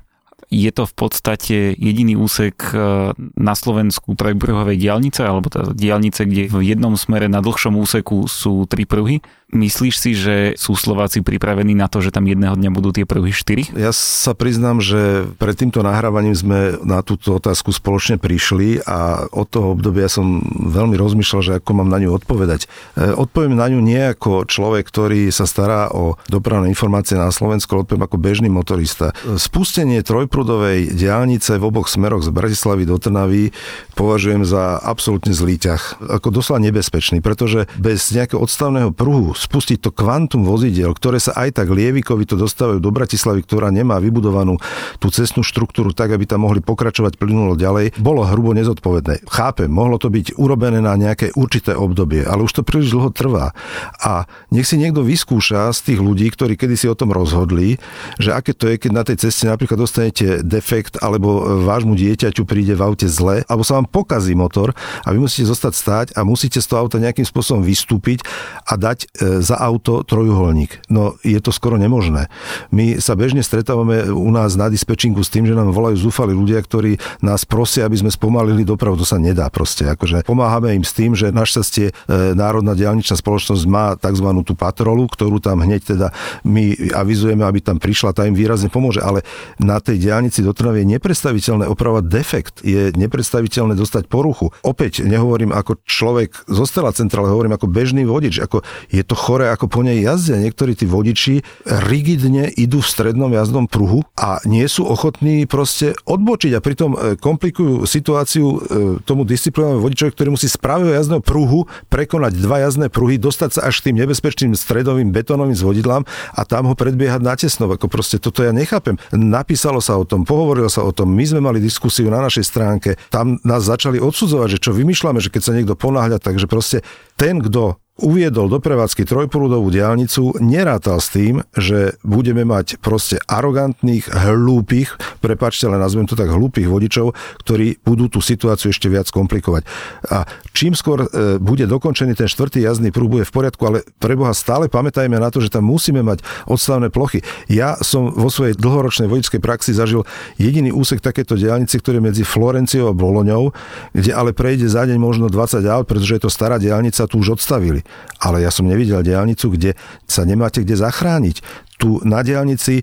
Je 0.50 0.70
to 0.70 0.86
v 0.86 0.94
podstate 0.94 1.56
jediný 1.74 2.14
úsek 2.14 2.54
e, 2.70 3.10
na 3.18 3.54
Slovensku 3.58 4.14
trojbruhovej 4.14 4.78
diálnice, 4.78 5.26
alebo 5.26 5.50
teda 5.50 5.74
diálnice, 5.74 6.26
kde 6.26 6.46
v 6.50 6.62
jednom 6.62 6.94
smere 6.94 7.26
na 7.26 7.42
dlhšom 7.42 7.74
úseku 7.74 8.30
sú 8.30 8.70
tri 8.70 8.86
pruhy 8.86 9.18
Myslíš 9.50 9.94
si, 9.98 10.14
že 10.14 10.54
sú 10.54 10.78
Slováci 10.78 11.26
pripravení 11.26 11.74
na 11.74 11.90
to, 11.90 11.98
že 11.98 12.14
tam 12.14 12.30
jedného 12.30 12.54
dňa 12.54 12.70
budú 12.70 12.94
tie 12.94 13.02
pruhy 13.02 13.34
4? 13.34 13.74
Ja 13.74 13.90
sa 13.90 14.30
priznám, 14.30 14.78
že 14.78 15.26
pred 15.42 15.58
týmto 15.58 15.82
nahrávaním 15.82 16.38
sme 16.38 16.78
na 16.86 17.02
túto 17.02 17.42
otázku 17.42 17.74
spoločne 17.74 18.22
prišli 18.22 18.86
a 18.86 19.26
od 19.26 19.50
toho 19.50 19.74
obdobia 19.74 20.06
som 20.06 20.38
veľmi 20.54 20.94
rozmýšľal, 20.94 21.40
že 21.42 21.56
ako 21.58 21.82
mám 21.82 21.90
na 21.90 21.98
ňu 21.98 22.14
odpovedať. 22.14 22.70
E, 22.94 23.10
odpoviem 23.10 23.58
na 23.58 23.66
ňu 23.66 23.82
nie 23.82 23.98
ako 24.14 24.46
človek, 24.46 24.86
ktorý 24.86 25.34
sa 25.34 25.50
stará 25.50 25.90
o 25.90 26.14
dopravné 26.30 26.70
informácie 26.70 27.18
na 27.18 27.34
Slovensku, 27.34 27.74
ale 27.74 27.82
odpoviem 27.82 28.06
ako 28.06 28.18
bežný 28.22 28.48
motorista. 28.52 29.10
Spustenie 29.34 30.06
trojprudovej 30.06 30.94
diálnice 30.94 31.58
v 31.58 31.66
oboch 31.66 31.90
smeroch 31.90 32.22
z 32.22 32.30
Bratislavy 32.30 32.86
do 32.86 33.02
Trnavy 33.02 33.50
považujem 33.98 34.46
za 34.46 34.78
absolútne 34.78 35.34
zlý 35.34 35.58
ťah. 35.58 36.06
Ako 36.22 36.30
doslova 36.30 36.62
nebezpečný, 36.62 37.18
pretože 37.18 37.66
bez 37.74 38.14
nejakého 38.14 38.38
odstavného 38.38 38.94
pruhu 38.94 39.34
spustiť 39.40 39.80
to 39.80 39.90
kvantum 39.90 40.44
vozidiel, 40.44 40.92
ktoré 40.92 41.16
sa 41.16 41.32
aj 41.32 41.56
tak 41.56 41.72
lievikovi 41.72 42.28
to 42.28 42.36
dostávajú 42.36 42.76
do 42.76 42.92
Bratislavy, 42.92 43.40
ktorá 43.48 43.72
nemá 43.72 43.96
vybudovanú 43.96 44.60
tú 45.00 45.08
cestnú 45.08 45.40
štruktúru 45.40 45.96
tak, 45.96 46.12
aby 46.12 46.28
tam 46.28 46.44
mohli 46.44 46.60
pokračovať 46.60 47.16
plynulo 47.16 47.56
ďalej, 47.56 47.96
bolo 47.96 48.28
hrubo 48.28 48.52
nezodpovedné. 48.52 49.24
Chápem, 49.32 49.72
mohlo 49.72 49.96
to 49.96 50.12
byť 50.12 50.36
urobené 50.36 50.84
na 50.84 50.92
nejaké 51.00 51.32
určité 51.32 51.72
obdobie, 51.72 52.20
ale 52.20 52.44
už 52.44 52.60
to 52.60 52.66
príliš 52.66 52.92
dlho 52.92 53.08
trvá. 53.10 53.56
A 54.04 54.28
nech 54.52 54.68
si 54.68 54.76
niekto 54.76 55.00
vyskúša 55.00 55.72
z 55.72 55.80
tých 55.92 56.00
ľudí, 56.04 56.28
ktorí 56.28 56.60
kedysi 56.60 56.92
o 56.92 56.98
tom 56.98 57.14
rozhodli, 57.16 57.80
že 58.20 58.36
aké 58.36 58.52
to 58.52 58.68
je, 58.68 58.76
keď 58.76 58.90
na 58.92 59.02
tej 59.06 59.16
ceste 59.28 59.48
napríklad 59.48 59.80
dostanete 59.80 60.44
defekt 60.44 61.00
alebo 61.00 61.62
vášmu 61.64 61.96
dieťaťu 61.96 62.44
príde 62.44 62.76
v 62.76 62.84
aute 62.84 63.08
zle, 63.08 63.46
alebo 63.48 63.64
sa 63.64 63.80
vám 63.80 63.88
pokazí 63.88 64.36
motor 64.36 64.76
a 65.06 65.08
vy 65.14 65.22
musíte 65.22 65.48
zostať 65.48 65.72
stáť 65.72 66.06
a 66.18 66.26
musíte 66.26 66.58
z 66.58 66.66
toho 66.66 66.84
auta 66.84 67.00
nejakým 67.00 67.24
spôsobom 67.24 67.62
vystúpiť 67.64 68.26
a 68.66 68.74
dať 68.74 68.98
e, 69.06 69.29
za 69.38 69.54
auto 69.54 70.02
trojuholník. 70.02 70.90
No 70.90 71.14
je 71.22 71.38
to 71.38 71.54
skoro 71.54 71.78
nemožné. 71.78 72.26
My 72.74 72.98
sa 72.98 73.14
bežne 73.14 73.46
stretávame 73.46 74.10
u 74.10 74.30
nás 74.34 74.58
na 74.58 74.66
dispečingu 74.66 75.22
s 75.22 75.30
tým, 75.30 75.46
že 75.46 75.54
nám 75.54 75.70
volajú 75.70 76.10
zúfali 76.10 76.34
ľudia, 76.34 76.58
ktorí 76.58 76.98
nás 77.22 77.46
prosia, 77.46 77.86
aby 77.86 78.02
sme 78.02 78.10
spomalili 78.10 78.66
dopravu. 78.66 78.98
To 78.98 79.06
sa 79.06 79.22
nedá 79.22 79.46
proste. 79.52 79.86
Akože 79.86 80.26
pomáhame 80.26 80.74
im 80.74 80.82
s 80.82 80.90
tým, 80.90 81.14
že 81.14 81.30
našťastie 81.30 81.86
e, 81.90 81.92
Národná 82.34 82.74
diálničná 82.74 83.14
spoločnosť 83.14 83.62
má 83.70 83.94
tzv. 83.94 84.28
tú 84.42 84.58
patrolu, 84.58 85.06
ktorú 85.06 85.38
tam 85.38 85.62
hneď 85.62 85.94
teda 85.94 86.08
my 86.42 86.94
avizujeme, 86.96 87.44
aby 87.44 87.60
tam 87.60 87.76
prišla, 87.76 88.16
tá 88.16 88.24
im 88.24 88.34
výrazne 88.34 88.72
pomôže. 88.72 89.04
Ale 89.04 89.22
na 89.60 89.78
tej 89.78 90.00
diálnici 90.00 90.40
do 90.40 90.56
Trnavy 90.56 90.82
je 90.82 90.96
nepredstaviteľné 90.98 91.68
opravovať 91.68 92.04
defekt. 92.08 92.54
Je 92.64 92.90
nepredstaviteľné 92.96 93.76
dostať 93.76 94.08
poruchu. 94.08 94.50
Opäť 94.64 95.04
nehovorím 95.04 95.52
ako 95.52 95.84
človek 95.84 96.48
zo 96.48 96.64
Stela 96.64 96.94
centrále, 96.96 97.28
hovorím 97.28 97.54
ako 97.56 97.68
bežný 97.68 98.08
vodič. 98.08 98.40
Ako 98.40 98.64
je 98.88 99.02
to 99.04 99.14
chore, 99.20 99.52
ako 99.52 99.68
po 99.68 99.84
nej 99.84 100.00
jazdia. 100.00 100.40
Niektorí 100.40 100.72
tí 100.72 100.88
vodiči 100.88 101.44
rigidne 101.68 102.48
idú 102.56 102.80
v 102.80 102.88
strednom 102.88 103.28
jazdnom 103.28 103.68
pruhu 103.68 104.00
a 104.16 104.40
nie 104.48 104.64
sú 104.64 104.88
ochotní 104.88 105.44
proste 105.44 105.92
odbočiť 106.08 106.56
a 106.56 106.64
pritom 106.64 106.90
e, 106.96 106.98
komplikujú 107.20 107.84
situáciu 107.84 108.46
e, 108.48 108.58
tomu 109.04 109.28
disciplinovanému 109.28 109.84
vodičovi, 109.84 110.10
ktorý 110.16 110.28
musí 110.32 110.48
z 110.48 110.56
pravého 110.56 110.96
jazdného 110.96 111.20
pruhu 111.20 111.68
prekonať 111.92 112.40
dva 112.40 112.64
jazdné 112.64 112.88
pruhy, 112.88 113.20
dostať 113.20 113.60
sa 113.60 113.60
až 113.68 113.84
tým 113.84 114.00
nebezpečným 114.00 114.56
stredovým 114.56 115.12
betónovým 115.12 115.54
zvodidlám 115.54 116.08
a 116.32 116.40
tam 116.48 116.72
ho 116.72 116.74
predbiehať 116.74 117.20
na 117.20 117.36
tesno. 117.36 117.68
Ako 117.68 117.92
proste 117.92 118.16
toto 118.16 118.40
ja 118.40 118.56
nechápem. 118.56 118.96
Napísalo 119.12 119.84
sa 119.84 120.00
o 120.00 120.08
tom, 120.08 120.24
pohovorilo 120.24 120.72
sa 120.72 120.80
o 120.80 120.90
tom, 120.96 121.12
my 121.12 121.24
sme 121.28 121.44
mali 121.44 121.60
diskusiu 121.60 122.08
na 122.08 122.24
našej 122.24 122.44
stránke, 122.48 122.96
tam 123.12 123.36
nás 123.44 123.68
začali 123.68 124.00
odsudzovať, 124.00 124.56
že 124.56 124.62
čo 124.62 124.70
vymýšľame, 124.72 125.20
že 125.20 125.28
keď 125.28 125.42
sa 125.44 125.52
niekto 125.52 125.76
ponáhľa, 125.76 126.22
takže 126.22 126.48
proste 126.48 126.80
ten, 127.20 127.42
kto 127.44 127.76
uviedol 127.98 128.48
do 128.48 128.58
prevádzky 128.62 129.02
trojprúdovú 129.04 129.68
diálnicu, 129.68 130.38
nerátal 130.40 131.02
s 131.02 131.12
tým, 131.12 131.42
že 131.52 131.98
budeme 132.06 132.46
mať 132.46 132.78
proste 132.78 133.18
arogantných, 133.26 134.08
hlúpych, 134.08 135.20
prepačte, 135.20 135.68
ale 135.68 135.82
nazvem 135.82 136.08
to 136.08 136.16
tak 136.16 136.32
hlúpych 136.32 136.70
vodičov, 136.70 137.12
ktorí 137.44 137.82
budú 137.82 138.08
tú 138.08 138.24
situáciu 138.24 138.72
ešte 138.72 138.88
viac 138.88 139.10
komplikovať. 139.12 139.68
A 140.08 140.24
čím 140.60 140.76
skôr 140.76 141.08
e, 141.08 141.40
bude 141.40 141.64
dokončený 141.64 142.12
ten 142.12 142.28
štvrtý 142.28 142.60
jazdný 142.60 142.92
prúh, 142.92 143.08
bude 143.08 143.24
v 143.24 143.32
poriadku, 143.32 143.64
ale 143.64 143.78
preboha 143.96 144.36
stále 144.36 144.68
pamätajme 144.68 145.16
na 145.16 145.32
to, 145.32 145.40
že 145.40 145.48
tam 145.48 145.64
musíme 145.64 146.04
mať 146.04 146.20
odstavné 146.44 146.92
plochy. 146.92 147.24
Ja 147.48 147.80
som 147.80 148.12
vo 148.12 148.28
svojej 148.28 148.60
dlhoročnej 148.60 149.08
vodičskej 149.08 149.40
praxi 149.40 149.72
zažil 149.72 150.04
jediný 150.36 150.68
úsek 150.68 151.00
takéto 151.00 151.40
diálnice, 151.40 151.80
ktorý 151.80 152.04
je 152.04 152.06
medzi 152.12 152.24
Florenciou 152.28 152.92
a 152.92 152.96
Boloňou, 152.96 153.56
kde 153.96 154.12
ale 154.12 154.36
prejde 154.36 154.68
za 154.68 154.84
deň 154.84 155.00
možno 155.00 155.32
20 155.32 155.64
aut, 155.64 155.88
pretože 155.88 156.20
je 156.20 156.22
to 156.28 156.30
stará 156.30 156.60
diálnica, 156.60 157.08
tu 157.08 157.16
už 157.16 157.40
odstavili 157.40 157.80
ale 158.20 158.44
ja 158.44 158.52
som 158.52 158.68
nevidel 158.68 159.00
diálnicu, 159.00 159.56
kde 159.56 159.74
sa 160.04 160.28
nemáte 160.28 160.60
kde 160.60 160.76
zachrániť 160.76 161.40
tu 161.80 161.96
na 162.04 162.20
diálnici 162.20 162.80
e, 162.80 162.82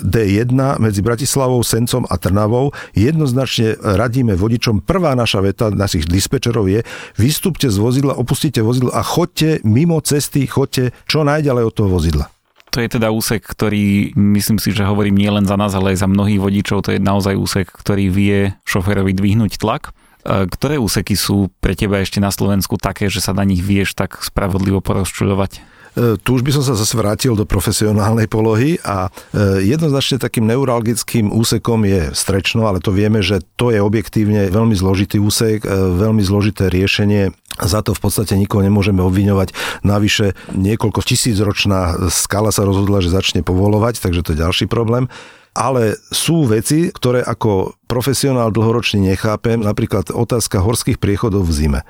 D1 0.00 0.80
medzi 0.80 1.04
Bratislavou, 1.04 1.60
Sencom 1.60 2.08
a 2.08 2.16
Trnavou 2.16 2.72
jednoznačne 2.96 3.76
radíme 3.76 4.32
vodičom. 4.32 4.80
Prvá 4.88 5.12
naša 5.12 5.44
veta 5.44 5.68
našich 5.68 6.08
dispečerov 6.08 6.64
je 6.72 6.80
vystúpte 7.20 7.68
z 7.68 7.76
vozidla, 7.76 8.16
opustite 8.16 8.64
vozidlo 8.64 8.96
a 8.96 9.04
chodte 9.04 9.60
mimo 9.68 10.00
cesty, 10.00 10.48
chodte 10.48 10.96
čo 11.04 11.20
najďalej 11.20 11.68
od 11.68 11.74
toho 11.76 11.92
vozidla. 11.92 12.26
To 12.70 12.78
je 12.78 12.88
teda 12.88 13.10
úsek, 13.10 13.42
ktorý 13.42 14.14
myslím 14.14 14.62
si, 14.62 14.70
že 14.70 14.86
hovorím 14.86 15.18
nielen 15.18 15.42
za 15.42 15.58
nás, 15.58 15.74
ale 15.74 15.92
aj 15.92 16.06
za 16.06 16.08
mnohých 16.08 16.38
vodičov. 16.38 16.86
To 16.86 16.94
je 16.94 17.02
naozaj 17.02 17.34
úsek, 17.34 17.66
ktorý 17.66 18.08
vie 18.08 18.38
šoférovi 18.62 19.10
dvihnúť 19.10 19.58
tlak. 19.58 19.90
E, 20.22 20.46
ktoré 20.46 20.78
úseky 20.78 21.18
sú 21.18 21.50
pre 21.58 21.74
teba 21.74 21.98
ešte 21.98 22.22
na 22.22 22.30
Slovensku 22.30 22.78
také, 22.78 23.10
že 23.10 23.18
sa 23.18 23.34
na 23.34 23.42
nich 23.42 23.60
vieš 23.60 23.98
tak 23.98 24.22
spravodlivo 24.22 24.78
porozčuľovať? 24.78 25.69
E, 25.96 26.16
tu 26.22 26.38
už 26.38 26.42
by 26.46 26.54
som 26.54 26.62
sa 26.62 26.78
zase 26.78 26.94
vrátil 26.94 27.34
do 27.34 27.42
profesionálnej 27.42 28.30
polohy 28.30 28.78
a 28.86 29.10
e, 29.34 29.66
jednoznačne 29.66 30.22
takým 30.22 30.46
neuralgickým 30.46 31.34
úsekom 31.34 31.82
je 31.82 32.14
strečno, 32.14 32.70
ale 32.70 32.78
to 32.78 32.94
vieme, 32.94 33.18
že 33.20 33.42
to 33.58 33.74
je 33.74 33.82
objektívne 33.82 34.50
veľmi 34.50 34.74
zložitý 34.78 35.18
úsek, 35.18 35.66
e, 35.66 35.68
veľmi 35.74 36.22
zložité 36.22 36.70
riešenie. 36.70 37.34
Za 37.60 37.82
to 37.82 37.92
v 37.92 38.00
podstate 38.00 38.38
nikoho 38.38 38.62
nemôžeme 38.62 39.02
obviňovať. 39.02 39.52
Navyše 39.82 40.54
niekoľko 40.54 41.02
tisícročná 41.02 42.08
skala 42.08 42.54
sa 42.54 42.62
rozhodla, 42.62 43.02
že 43.02 43.12
začne 43.12 43.42
povolovať, 43.42 43.98
takže 43.98 44.22
to 44.22 44.32
je 44.32 44.42
ďalší 44.42 44.66
problém 44.70 45.10
ale 45.50 45.98
sú 46.14 46.46
veci, 46.46 46.94
ktoré 46.94 47.26
ako 47.26 47.74
profesionál 47.90 48.54
dlhoročne 48.54 49.02
nechápem, 49.02 49.58
napríklad 49.58 50.14
otázka 50.14 50.62
horských 50.62 51.02
priechodov 51.02 51.50
v 51.50 51.52
zime. 51.58 51.80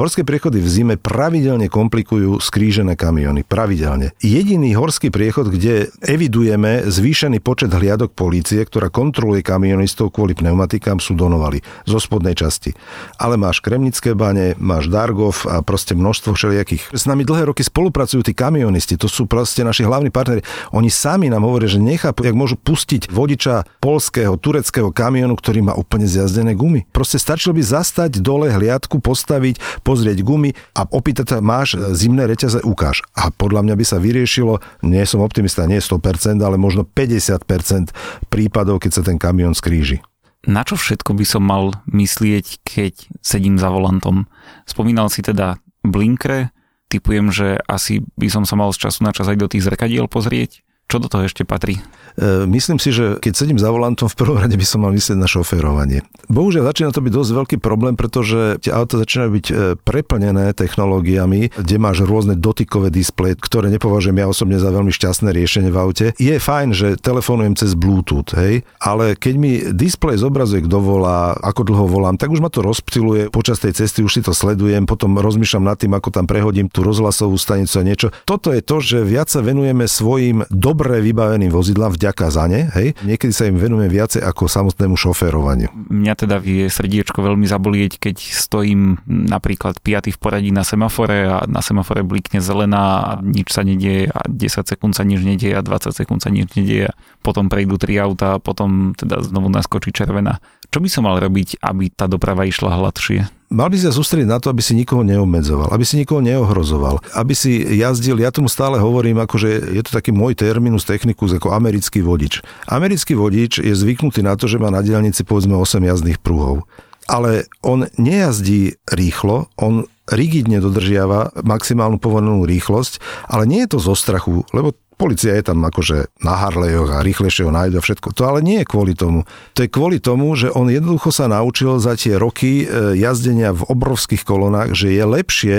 Horské 0.00 0.24
priechody 0.24 0.64
v 0.64 0.68
zime 0.72 0.94
pravidelne 0.96 1.68
komplikujú 1.68 2.40
skrížené 2.40 2.96
kamiony. 2.96 3.44
Pravidelne. 3.44 4.16
Jediný 4.24 4.72
horský 4.72 5.12
priechod, 5.12 5.52
kde 5.52 5.92
evidujeme 6.00 6.88
zvýšený 6.88 7.44
počet 7.44 7.68
hliadok 7.68 8.16
polície, 8.16 8.64
ktorá 8.64 8.88
kontroluje 8.88 9.44
kamionistov 9.44 10.16
kvôli 10.16 10.32
pneumatikám, 10.32 10.96
sú 10.96 11.12
Donovali 11.12 11.60
zo 11.84 12.00
spodnej 12.00 12.32
časti. 12.32 12.72
Ale 13.20 13.36
máš 13.36 13.60
Kremnické 13.60 14.16
bane, 14.16 14.56
máš 14.56 14.88
Dargov 14.88 15.44
a 15.44 15.60
proste 15.60 15.92
množstvo 15.92 16.32
všelijakých. 16.32 16.96
S 16.96 17.04
nami 17.04 17.28
dlhé 17.28 17.52
roky 17.52 17.60
spolupracujú 17.60 18.24
tí 18.24 18.32
kamionisti, 18.32 18.96
to 18.96 19.10
sú 19.10 19.28
proste 19.28 19.60
naši 19.60 19.84
hlavní 19.84 20.08
partneri. 20.08 20.40
Oni 20.72 20.88
sami 20.88 21.28
nám 21.28 21.44
hovoria, 21.44 21.68
že 21.68 21.82
nechápu, 21.82 22.24
jak 22.24 22.32
môžu 22.32 22.56
pustiť 22.56 23.12
vodiča 23.12 23.68
polského, 23.82 24.40
tureckého 24.40 24.88
kamionu, 24.94 25.34
ktorý 25.42 25.66
má 25.66 25.74
úplne 25.74 26.06
zjazdené 26.06 26.54
gumy. 26.54 26.86
Proste 26.94 27.18
stačilo 27.18 27.58
by 27.58 27.62
zastať 27.66 28.22
dole 28.22 28.54
hliadku, 28.54 29.02
postaviť, 29.02 29.82
pozrieť 29.82 30.22
gumy 30.22 30.54
a 30.78 30.86
opýtať 30.86 31.34
sa, 31.34 31.38
máš 31.42 31.74
zimné 31.98 32.30
reťaze, 32.30 32.62
ukáž. 32.62 33.02
A 33.18 33.34
podľa 33.34 33.66
mňa 33.66 33.74
by 33.74 33.84
sa 33.84 33.98
vyriešilo, 33.98 34.62
nie 34.86 35.02
som 35.02 35.18
optimista, 35.26 35.66
nie 35.66 35.82
100%, 35.82 36.38
ale 36.38 36.54
možno 36.54 36.86
50% 36.86 37.90
prípadov, 38.30 38.78
keď 38.78 38.90
sa 38.94 39.02
ten 39.02 39.18
kamión 39.18 39.58
skríži. 39.58 39.98
Na 40.42 40.66
čo 40.66 40.74
všetko 40.74 41.14
by 41.14 41.24
som 41.26 41.42
mal 41.46 41.70
myslieť, 41.86 42.66
keď 42.66 42.94
sedím 43.22 43.58
za 43.58 43.70
volantom? 43.70 44.26
Spomínal 44.66 45.06
si 45.06 45.22
teda 45.22 45.58
blinkre, 45.86 46.50
typujem, 46.90 47.30
že 47.30 47.62
asi 47.70 48.02
by 48.18 48.26
som 48.26 48.44
sa 48.44 48.58
mal 48.58 48.74
z 48.74 48.84
času 48.84 49.06
na 49.06 49.14
čas 49.14 49.30
aj 49.30 49.38
do 49.38 49.46
tých 49.46 49.62
zrkadiel 49.62 50.10
pozrieť. 50.10 50.66
Čo 50.92 51.00
do 51.00 51.08
toho 51.08 51.24
ešte 51.24 51.48
patrí? 51.48 51.80
E, 52.20 52.44
myslím 52.44 52.76
si, 52.76 52.92
že 52.92 53.16
keď 53.16 53.32
sedím 53.32 53.56
za 53.56 53.72
volantom, 53.72 54.12
v 54.12 54.18
prvom 54.20 54.36
rade 54.36 54.52
by 54.52 54.66
som 54.68 54.84
mal 54.84 54.92
myslieť 54.92 55.16
na 55.16 55.24
šoférovanie. 55.24 56.04
Bohužiaľ 56.28 56.68
začína 56.68 56.92
to 56.92 57.00
byť 57.00 57.12
dosť 57.16 57.30
veľký 57.32 57.56
problém, 57.64 57.96
pretože 57.96 58.60
tie 58.60 58.76
auta 58.76 59.00
začínajú 59.00 59.30
byť 59.32 59.46
e, 59.48 59.54
preplnené 59.80 60.52
technológiami, 60.52 61.48
kde 61.56 61.76
máš 61.80 62.04
rôzne 62.04 62.36
dotykové 62.36 62.92
displeje, 62.92 63.40
ktoré 63.40 63.72
nepovažujem 63.72 64.20
ja 64.20 64.28
osobne 64.28 64.60
za 64.60 64.68
veľmi 64.68 64.92
šťastné 64.92 65.32
riešenie 65.32 65.72
v 65.72 65.80
aute. 65.80 66.06
Je 66.20 66.36
fajn, 66.36 66.68
že 66.76 67.00
telefonujem 67.00 67.56
cez 67.56 67.72
Bluetooth, 67.72 68.36
hej, 68.36 68.60
ale 68.76 69.16
keď 69.16 69.34
mi 69.40 69.52
displej 69.72 70.20
zobrazuje, 70.20 70.68
kto 70.68 70.76
volá, 70.76 71.32
ako 71.40 71.72
dlho 71.72 71.88
volám, 71.88 72.20
tak 72.20 72.28
už 72.28 72.44
ma 72.44 72.52
to 72.52 72.60
rozptiluje. 72.60 73.32
Počas 73.32 73.64
tej 73.64 73.72
cesty 73.80 74.04
už 74.04 74.12
si 74.12 74.20
to 74.20 74.36
sledujem, 74.36 74.84
potom 74.84 75.16
rozmýšľam 75.16 75.72
nad 75.72 75.80
tým, 75.80 75.96
ako 75.96 76.12
tam 76.12 76.28
prehodím 76.28 76.68
tú 76.68 76.84
rozhlasovú 76.84 77.40
stanicu 77.40 77.80
a 77.80 77.86
niečo. 77.88 78.08
Toto 78.28 78.52
je 78.52 78.60
to, 78.60 78.84
že 78.84 79.00
viac 79.08 79.32
sa 79.32 79.40
venujeme 79.40 79.88
svojim 79.88 80.44
dobre 80.82 80.98
vybaveným 80.98 81.54
vozidlám 81.54 81.94
vďaka 81.94 82.26
za 82.34 82.50
ne, 82.50 82.66
hej. 82.74 82.98
Niekedy 83.06 83.30
sa 83.30 83.46
im 83.46 83.54
venujeme 83.54 83.86
viacej 83.86 84.18
ako 84.18 84.50
samotnému 84.50 84.98
šoférovaniu. 84.98 85.70
Mňa 85.70 86.14
teda 86.18 86.42
vie 86.42 86.66
srdiečko 86.66 87.22
veľmi 87.22 87.46
zabolieť, 87.46 88.02
keď 88.02 88.18
stojím 88.18 88.98
napríklad 89.06 89.78
5. 89.78 90.10
v 90.10 90.18
poradí 90.18 90.50
na 90.50 90.66
semafore 90.66 91.30
a 91.30 91.46
na 91.46 91.62
semafore 91.62 92.02
blikne 92.02 92.42
zelená 92.42 92.82
a 92.82 93.10
nič 93.22 93.54
sa 93.54 93.62
nedieje 93.62 94.10
a 94.10 94.26
10 94.26 94.74
sekúnd 94.74 94.98
sa 94.98 95.06
nič 95.06 95.22
nedieje 95.22 95.54
a 95.54 95.62
20 95.62 95.94
sekúnd 95.94 96.18
sa 96.18 96.34
nič 96.34 96.50
nedieje. 96.58 96.90
Potom 97.22 97.46
prejdú 97.46 97.78
tri 97.78 98.02
auta 98.02 98.34
a 98.34 98.42
potom 98.42 98.98
teda 98.98 99.22
znovu 99.22 99.54
naskočí 99.54 99.94
červená. 99.94 100.42
Čo 100.66 100.82
by 100.82 100.88
som 100.90 101.06
mal 101.06 101.22
robiť, 101.22 101.62
aby 101.62 101.94
tá 101.94 102.10
doprava 102.10 102.42
išla 102.42 102.74
hladšie? 102.74 103.30
Mal 103.52 103.68
by 103.68 103.76
si 103.76 103.84
sa 103.84 103.92
sústrediť 103.92 104.24
na 104.24 104.40
to, 104.40 104.48
aby 104.48 104.64
si 104.64 104.72
nikoho 104.72 105.04
neobmedzoval, 105.04 105.76
aby 105.76 105.84
si 105.84 106.00
nikoho 106.00 106.24
neohrozoval, 106.24 107.04
aby 107.12 107.36
si 107.36 107.60
jazdil, 107.76 108.16
ja 108.16 108.32
tomu 108.32 108.48
stále 108.48 108.80
hovorím, 108.80 109.20
akože 109.20 109.76
je 109.76 109.82
to 109.84 109.92
taký 109.92 110.08
môj 110.08 110.32
terminus 110.32 110.88
technicus 110.88 111.36
ako 111.36 111.52
americký 111.52 112.00
vodič. 112.00 112.40
Americký 112.64 113.12
vodič 113.12 113.60
je 113.60 113.76
zvyknutý 113.76 114.24
na 114.24 114.40
to, 114.40 114.48
že 114.48 114.56
má 114.56 114.72
na 114.72 114.80
diálnici 114.80 115.20
povedzme 115.28 115.52
8 115.52 115.84
jazdných 115.84 116.24
pruhov. 116.24 116.64
Ale 117.12 117.44
on 117.60 117.92
nejazdí 118.00 118.80
rýchlo, 118.88 119.52
on 119.60 119.84
rigidne 120.08 120.58
dodržiava 120.58 121.36
maximálnu 121.44 122.00
povolenú 122.00 122.48
rýchlosť, 122.48 122.98
ale 123.28 123.44
nie 123.44 123.68
je 123.68 123.76
to 123.76 123.78
zo 123.84 123.94
strachu, 123.94 124.48
lebo 124.56 124.72
Polícia 125.02 125.34
je 125.34 125.42
tam 125.42 125.58
akože 125.66 126.14
na 126.22 126.38
Harleyoch 126.38 126.94
a 126.94 127.02
rýchlejšie 127.02 127.42
ho 127.42 127.50
nájdu 127.50 127.74
a 127.74 127.82
všetko. 127.82 128.14
To 128.14 128.22
ale 128.22 128.38
nie 128.38 128.62
je 128.62 128.70
kvôli 128.70 128.94
tomu. 128.94 129.26
To 129.58 129.66
je 129.66 129.66
kvôli 129.66 129.98
tomu, 129.98 130.30
že 130.38 130.54
on 130.54 130.70
jednoducho 130.70 131.10
sa 131.10 131.26
naučil 131.26 131.82
za 131.82 131.98
tie 131.98 132.14
roky 132.14 132.62
e, 132.62 132.94
jazdenia 132.94 133.50
v 133.50 133.66
obrovských 133.66 134.22
kolonách, 134.22 134.78
že 134.78 134.94
je 134.94 135.02
lepšie 135.02 135.56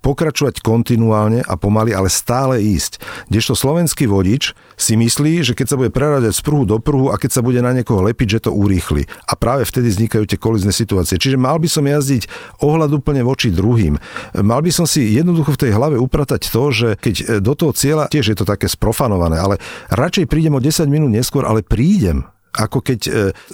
pokračovať 0.00 0.64
kontinuálne 0.64 1.44
a 1.44 1.54
pomaly, 1.56 1.92
ale 1.92 2.08
stále 2.08 2.60
ísť. 2.60 3.00
Kdežto 3.28 3.54
slovenský 3.56 4.08
vodič 4.08 4.56
si 4.80 4.96
myslí, 4.96 5.44
že 5.44 5.52
keď 5.52 5.66
sa 5.68 5.78
bude 5.78 5.92
preráďať 5.92 6.32
z 6.36 6.42
pruhu 6.44 6.64
do 6.64 6.80
pruhu 6.80 7.12
a 7.12 7.20
keď 7.20 7.30
sa 7.36 7.44
bude 7.44 7.60
na 7.60 7.76
niekoho 7.76 8.00
lepiť, 8.04 8.40
že 8.40 8.48
to 8.48 8.56
urýchli. 8.56 9.04
A 9.28 9.36
práve 9.36 9.68
vtedy 9.68 9.92
vznikajú 9.92 10.24
tie 10.24 10.40
kolizné 10.40 10.72
situácie. 10.72 11.20
Čiže 11.20 11.36
mal 11.36 11.60
by 11.60 11.68
som 11.68 11.84
jazdiť 11.84 12.26
ohľad 12.64 12.90
úplne 12.96 13.20
voči 13.20 13.52
druhým. 13.52 14.00
Mal 14.40 14.60
by 14.64 14.72
som 14.72 14.88
si 14.88 15.14
jednoducho 15.14 15.54
v 15.54 15.62
tej 15.68 15.72
hlave 15.76 16.00
upratať 16.00 16.48
to, 16.48 16.62
že 16.72 16.88
keď 16.96 17.14
e, 17.20 17.24
do 17.44 17.52
toho 17.52 17.76
cieľa, 17.76 18.08
tiež 18.08 18.32
je 18.32 18.36
to 18.40 18.48
také 18.48 18.66
sprofanované, 18.66 19.36
ale 19.36 19.60
radšej 19.92 20.26
prídem 20.26 20.56
o 20.56 20.60
10 20.60 20.88
minút 20.88 21.12
neskôr, 21.12 21.44
ale 21.44 21.60
prídem 21.60 22.24
ako 22.54 22.78
keď 22.82 23.00
e, 23.06 23.10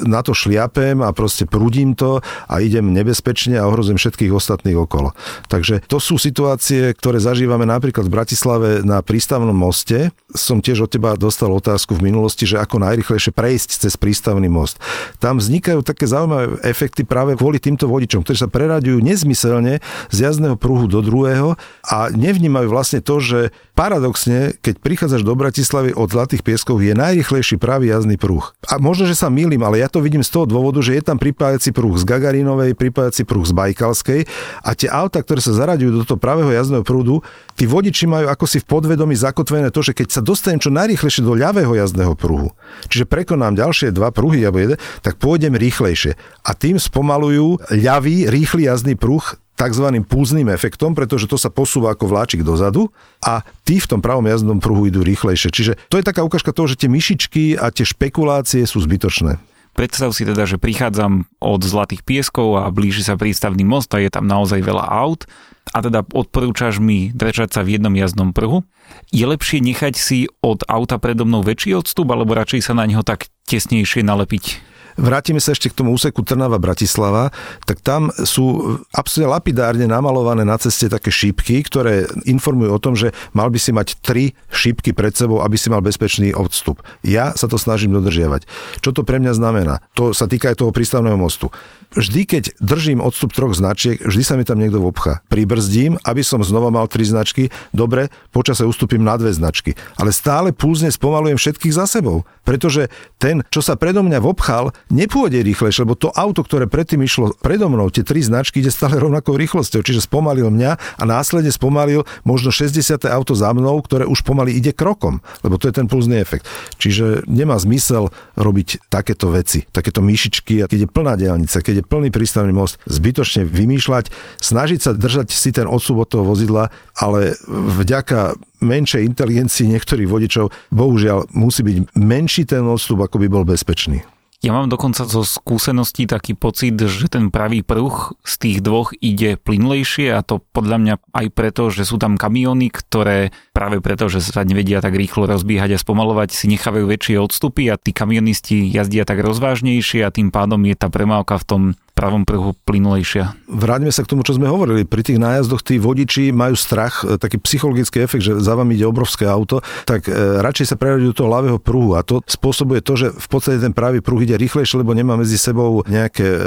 na 0.08 0.24
to 0.24 0.32
šliapem 0.32 1.04
a 1.04 1.12
proste 1.12 1.44
prúdim 1.44 1.92
to 1.92 2.24
a 2.48 2.54
idem 2.64 2.92
nebezpečne 2.96 3.60
a 3.60 3.68
ohrozujem 3.68 4.00
všetkých 4.00 4.32
ostatných 4.32 4.76
okolo. 4.76 5.12
Takže 5.52 5.84
to 5.84 6.00
sú 6.00 6.16
situácie, 6.16 6.96
ktoré 6.96 7.20
zažívame 7.20 7.68
napríklad 7.68 8.08
v 8.08 8.14
Bratislave 8.14 8.68
na 8.80 9.04
prístavnom 9.04 9.54
moste. 9.54 10.14
Som 10.32 10.64
tiež 10.64 10.88
od 10.88 10.90
teba 10.92 11.14
dostal 11.14 11.52
otázku 11.52 11.96
v 11.96 12.08
minulosti, 12.08 12.48
že 12.48 12.60
ako 12.60 12.80
najrychlejšie 12.80 13.32
prejsť 13.36 13.70
cez 13.84 13.94
prístavný 14.00 14.48
most. 14.48 14.80
Tam 15.20 15.36
vznikajú 15.36 15.84
také 15.84 16.08
zaujímavé 16.08 16.60
efekty 16.64 17.04
práve 17.04 17.36
kvôli 17.36 17.60
týmto 17.60 17.88
vodičom, 17.88 18.24
ktorí 18.24 18.36
sa 18.36 18.48
preraďujú 18.48 18.98
nezmyselne 19.04 19.84
z 20.08 20.16
jazdného 20.16 20.56
pruhu 20.56 20.88
do 20.88 21.04
druhého 21.04 21.54
a 21.84 22.08
nevnímajú 22.12 22.68
vlastne 22.72 23.00
to, 23.04 23.20
že 23.20 23.40
paradoxne, 23.76 24.56
keď 24.64 24.80
prichádzaš 24.80 25.20
do 25.20 25.36
Bratislavy 25.36 25.92
od 25.92 26.08
Zlatých 26.08 26.40
pieskov, 26.40 26.80
je 26.80 26.96
najrychlejší 26.96 27.60
pravý 27.60 27.92
jazdný 27.92 28.16
pruh. 28.16 28.56
A 28.72 28.80
možno, 28.80 29.04
že 29.04 29.12
sa 29.12 29.28
milím, 29.28 29.60
ale 29.60 29.84
ja 29.84 29.92
to 29.92 30.00
vidím 30.00 30.24
z 30.24 30.32
toho 30.32 30.48
dôvodu, 30.48 30.80
že 30.80 30.96
je 30.96 31.04
tam 31.04 31.20
pripájací 31.20 31.76
pruh 31.76 31.92
z 32.00 32.08
Gagarinovej, 32.08 32.72
pripájací 32.72 33.28
pruh 33.28 33.44
z 33.44 33.52
Bajkalskej 33.52 34.20
a 34.64 34.72
tie 34.72 34.88
auta, 34.88 35.20
ktoré 35.20 35.44
sa 35.44 35.52
zaraďujú 35.52 35.92
do 35.92 36.02
toho 36.08 36.16
pravého 36.16 36.48
jazdného 36.48 36.82
prúdu, 36.82 37.20
tí 37.52 37.68
vodiči 37.68 38.08
majú 38.08 38.32
ako 38.32 38.48
si 38.48 38.64
v 38.64 38.66
podvedomí 38.66 39.12
zakotvené 39.12 39.68
to, 39.68 39.84
že 39.84 39.92
keď 39.92 40.08
sa 40.08 40.24
dostanem 40.24 40.58
čo 40.58 40.72
najrýchlejšie 40.72 41.20
do 41.20 41.36
ľavého 41.36 41.76
jazdného 41.76 42.16
pruhu, 42.16 42.56
čiže 42.88 43.04
prekonám 43.04 43.60
ďalšie 43.60 43.92
dva 43.92 44.08
pruhy 44.08 44.40
alebo 44.40 44.64
jeden, 44.64 44.80
tak 45.04 45.20
pôjdem 45.20 45.52
rýchlejšie. 45.52 46.16
A 46.48 46.56
tým 46.56 46.80
spomalujú 46.80 47.60
ľavý 47.68 48.32
rýchly 48.32 48.64
jazdný 48.72 48.96
pruh 48.96 49.36
tzv. 49.56 49.86
pulzným 50.04 50.52
efektom, 50.52 50.92
pretože 50.92 51.26
to 51.26 51.40
sa 51.40 51.48
posúva 51.48 51.96
ako 51.96 52.12
vláčik 52.12 52.44
dozadu 52.44 52.92
a 53.24 53.40
tí 53.64 53.80
v 53.80 53.88
tom 53.88 54.00
pravom 54.04 54.28
jazdnom 54.28 54.60
pruhu 54.60 54.86
idú 54.86 55.00
rýchlejšie. 55.00 55.48
Čiže 55.50 55.72
to 55.88 55.96
je 55.96 56.04
taká 56.04 56.20
ukážka 56.22 56.52
toho, 56.52 56.68
že 56.68 56.76
tie 56.76 56.92
myšičky 56.92 57.56
a 57.56 57.72
tie 57.72 57.88
špekulácie 57.88 58.62
sú 58.68 58.84
zbytočné. 58.84 59.40
Predstav 59.76 60.16
si 60.16 60.24
teda, 60.24 60.48
že 60.48 60.56
prichádzam 60.56 61.28
od 61.36 61.60
Zlatých 61.60 62.00
pieskov 62.00 62.64
a 62.64 62.72
blíži 62.72 63.04
sa 63.04 63.20
prístavný 63.20 63.60
most 63.60 63.92
a 63.92 64.00
je 64.00 64.08
tam 64.08 64.24
naozaj 64.24 64.64
veľa 64.64 64.88
aut 64.88 65.28
a 65.76 65.84
teda 65.84 66.00
odporúčaš 66.16 66.80
mi 66.80 67.12
držať 67.12 67.52
sa 67.52 67.60
v 67.60 67.76
jednom 67.76 67.92
jazdnom 67.92 68.32
pruhu. 68.32 68.64
Je 69.12 69.28
lepšie 69.28 69.60
nechať 69.60 69.94
si 69.98 70.32
od 70.40 70.64
auta 70.64 70.96
predo 70.96 71.28
mnou 71.28 71.44
väčší 71.44 71.76
odstup 71.76 72.08
alebo 72.08 72.32
radšej 72.32 72.64
sa 72.64 72.72
na 72.72 72.88
neho 72.88 73.04
tak 73.04 73.28
tesnejšie 73.44 74.00
nalepiť? 74.00 74.75
Vrátime 74.96 75.38
sa 75.38 75.52
ešte 75.52 75.70
k 75.70 75.78
tomu 75.78 75.94
úseku 75.94 76.24
Trnava-Bratislava, 76.24 77.30
tak 77.68 77.80
tam 77.84 78.10
sú 78.24 78.76
absolútne 78.90 79.32
lapidárne 79.32 79.86
namalované 79.88 80.42
na 80.42 80.56
ceste 80.58 80.90
také 80.90 81.12
šípky, 81.12 81.62
ktoré 81.64 82.08
informujú 82.26 82.70
o 82.72 82.82
tom, 82.82 82.98
že 82.98 83.12
mal 83.36 83.48
by 83.52 83.58
si 83.60 83.70
mať 83.72 84.00
tri 84.02 84.32
šípky 84.50 84.96
pred 84.96 85.14
sebou, 85.14 85.44
aby 85.44 85.54
si 85.54 85.68
mal 85.68 85.84
bezpečný 85.84 86.32
odstup. 86.32 86.82
Ja 87.04 87.36
sa 87.36 87.46
to 87.46 87.60
snažím 87.60 87.94
dodržiavať. 87.94 88.48
Čo 88.80 88.90
to 88.96 89.06
pre 89.06 89.22
mňa 89.22 89.32
znamená? 89.36 89.84
To 89.94 90.16
sa 90.16 90.26
týka 90.26 90.50
aj 90.50 90.64
toho 90.64 90.74
prístavného 90.74 91.16
mostu 91.16 91.52
vždy, 91.96 92.22
keď 92.26 92.44
držím 92.58 92.98
odstup 92.98 93.30
troch 93.32 93.56
značiek, 93.56 94.00
vždy 94.00 94.22
sa 94.22 94.34
mi 94.34 94.44
tam 94.44 94.58
niekto 94.58 94.82
obcha. 94.82 95.24
Pribrzdím, 95.32 96.00
aby 96.02 96.20
som 96.20 96.44
znova 96.44 96.68
mal 96.68 96.90
tri 96.90 97.06
značky, 97.06 97.48
dobre, 97.72 98.12
počase 98.30 98.66
ustúpim 98.68 99.00
na 99.00 99.14
dve 99.14 99.30
značky. 99.32 99.78
Ale 99.96 100.10
stále 100.10 100.50
pulzne 100.50 100.92
spomalujem 100.92 101.40
všetkých 101.40 101.76
za 101.76 101.86
sebou, 101.86 102.28
pretože 102.42 102.92
ten, 103.16 103.40
čo 103.48 103.64
sa 103.64 103.78
predo 103.78 104.04
mňa 104.04 104.18
vobchal, 104.18 104.76
nepôjde 104.90 105.42
rýchlejšie, 105.42 105.82
lebo 105.82 105.98
to 105.98 106.14
auto, 106.14 106.46
ktoré 106.46 106.70
predtým 106.70 107.02
išlo 107.02 107.34
predo 107.42 107.66
mnou, 107.66 107.90
tie 107.90 108.06
tri 108.06 108.22
značky, 108.22 108.62
ide 108.62 108.70
stále 108.70 108.98
rovnakou 109.02 109.34
rýchlosťou, 109.34 109.82
čiže 109.82 110.06
spomalil 110.06 110.48
mňa 110.50 110.72
a 110.78 111.02
následne 111.02 111.50
spomalil 111.50 112.06
možno 112.22 112.54
60. 112.54 113.02
auto 113.10 113.34
za 113.34 113.50
mnou, 113.50 113.82
ktoré 113.82 114.06
už 114.06 114.22
pomaly 114.22 114.54
ide 114.54 114.70
krokom, 114.70 115.18
lebo 115.42 115.58
to 115.58 115.66
je 115.66 115.74
ten 115.74 115.90
pulzný 115.90 116.22
efekt. 116.22 116.46
Čiže 116.78 117.26
nemá 117.26 117.58
zmysel 117.58 118.14
robiť 118.38 118.86
takéto 118.86 119.34
veci, 119.34 119.66
takéto 119.74 120.00
myšičky, 120.00 120.66
keď 120.66 120.78
je 120.86 120.88
plná 120.88 121.18
diálnica, 121.18 121.58
keď 121.58 121.82
je 121.82 121.84
plný 121.84 122.08
prístavný 122.14 122.54
most, 122.54 122.78
zbytočne 122.86 123.42
vymýšľať, 123.42 124.14
snažiť 124.38 124.80
sa 124.80 124.92
držať 124.94 125.34
si 125.34 125.50
ten 125.50 125.66
odsúb 125.66 126.06
od 126.06 126.08
toho 126.08 126.22
vozidla, 126.22 126.70
ale 126.94 127.34
vďaka 127.50 128.38
menšej 128.62 129.04
inteligencii 129.04 129.68
niektorých 129.68 130.08
vodičov, 130.08 130.48
bohužiaľ 130.72 131.28
musí 131.36 131.60
byť 131.60 131.76
menší 131.98 132.48
ten 132.48 132.64
odstup, 132.64 133.04
ako 133.04 133.20
by 133.20 133.26
bol 133.28 133.44
bezpečný. 133.44 134.15
Ja 134.44 134.52
mám 134.52 134.68
dokonca 134.68 135.08
zo 135.08 135.24
skúseností 135.24 136.04
taký 136.04 136.36
pocit, 136.36 136.76
že 136.76 137.08
ten 137.08 137.32
pravý 137.32 137.64
pruh 137.64 138.12
z 138.20 138.34
tých 138.36 138.58
dvoch 138.60 138.92
ide 139.00 139.40
plynlejšie 139.40 140.12
a 140.12 140.20
to 140.20 140.44
podľa 140.52 140.76
mňa 140.76 140.94
aj 141.16 141.26
preto, 141.32 141.72
že 141.72 141.88
sú 141.88 141.96
tam 141.96 142.20
kamiony, 142.20 142.68
ktoré 142.68 143.32
práve 143.56 143.80
preto, 143.80 144.12
že 144.12 144.20
sa 144.20 144.44
nevedia 144.44 144.84
tak 144.84 144.92
rýchlo 144.92 145.24
rozbiehať 145.24 145.80
a 145.80 145.82
spomalovať, 145.82 146.36
si 146.36 146.52
nechávajú 146.52 146.84
väčšie 146.84 147.16
odstupy 147.16 147.72
a 147.72 147.80
tí 147.80 147.96
kamionisti 147.96 148.68
jazdia 148.68 149.08
tak 149.08 149.24
rozvážnejšie 149.24 150.04
a 150.04 150.12
tým 150.12 150.28
pádom 150.28 150.60
je 150.68 150.76
tá 150.76 150.92
premávka 150.92 151.40
v 151.40 151.48
tom 151.48 151.62
pravom 151.96 152.28
pruhu 152.28 152.52
plynulejšia. 152.68 153.32
Vráťme 153.48 153.88
sa 153.88 154.04
k 154.04 154.12
tomu, 154.12 154.20
čo 154.20 154.36
sme 154.36 154.52
hovorili. 154.52 154.84
Pri 154.84 155.00
tých 155.00 155.16
nájazdoch 155.16 155.64
tí 155.64 155.80
vodiči 155.80 156.28
majú 156.28 156.52
strach, 156.52 157.00
e, 157.00 157.16
taký 157.16 157.40
psychologický 157.40 158.04
efekt, 158.04 158.20
že 158.20 158.36
za 158.36 158.52
vami 158.52 158.76
ide 158.76 158.84
obrovské 158.84 159.24
auto, 159.24 159.64
tak 159.88 160.04
e, 160.04 160.12
radšej 160.44 160.66
sa 160.68 160.76
preradia 160.76 161.08
do 161.08 161.16
toho 161.16 161.32
ľavého 161.32 161.56
pruhu 161.56 161.96
a 161.96 162.04
to 162.04 162.20
spôsobuje 162.28 162.84
to, 162.84 163.00
že 163.00 163.06
v 163.16 163.26
podstate 163.32 163.64
ten 163.64 163.72
pravý 163.72 164.04
pruh 164.04 164.20
ide 164.20 164.36
rýchlejšie, 164.36 164.84
lebo 164.84 164.92
nemá 164.92 165.16
medzi 165.16 165.40
sebou 165.40 165.80
nejaké 165.88 166.26
e, 166.26 166.38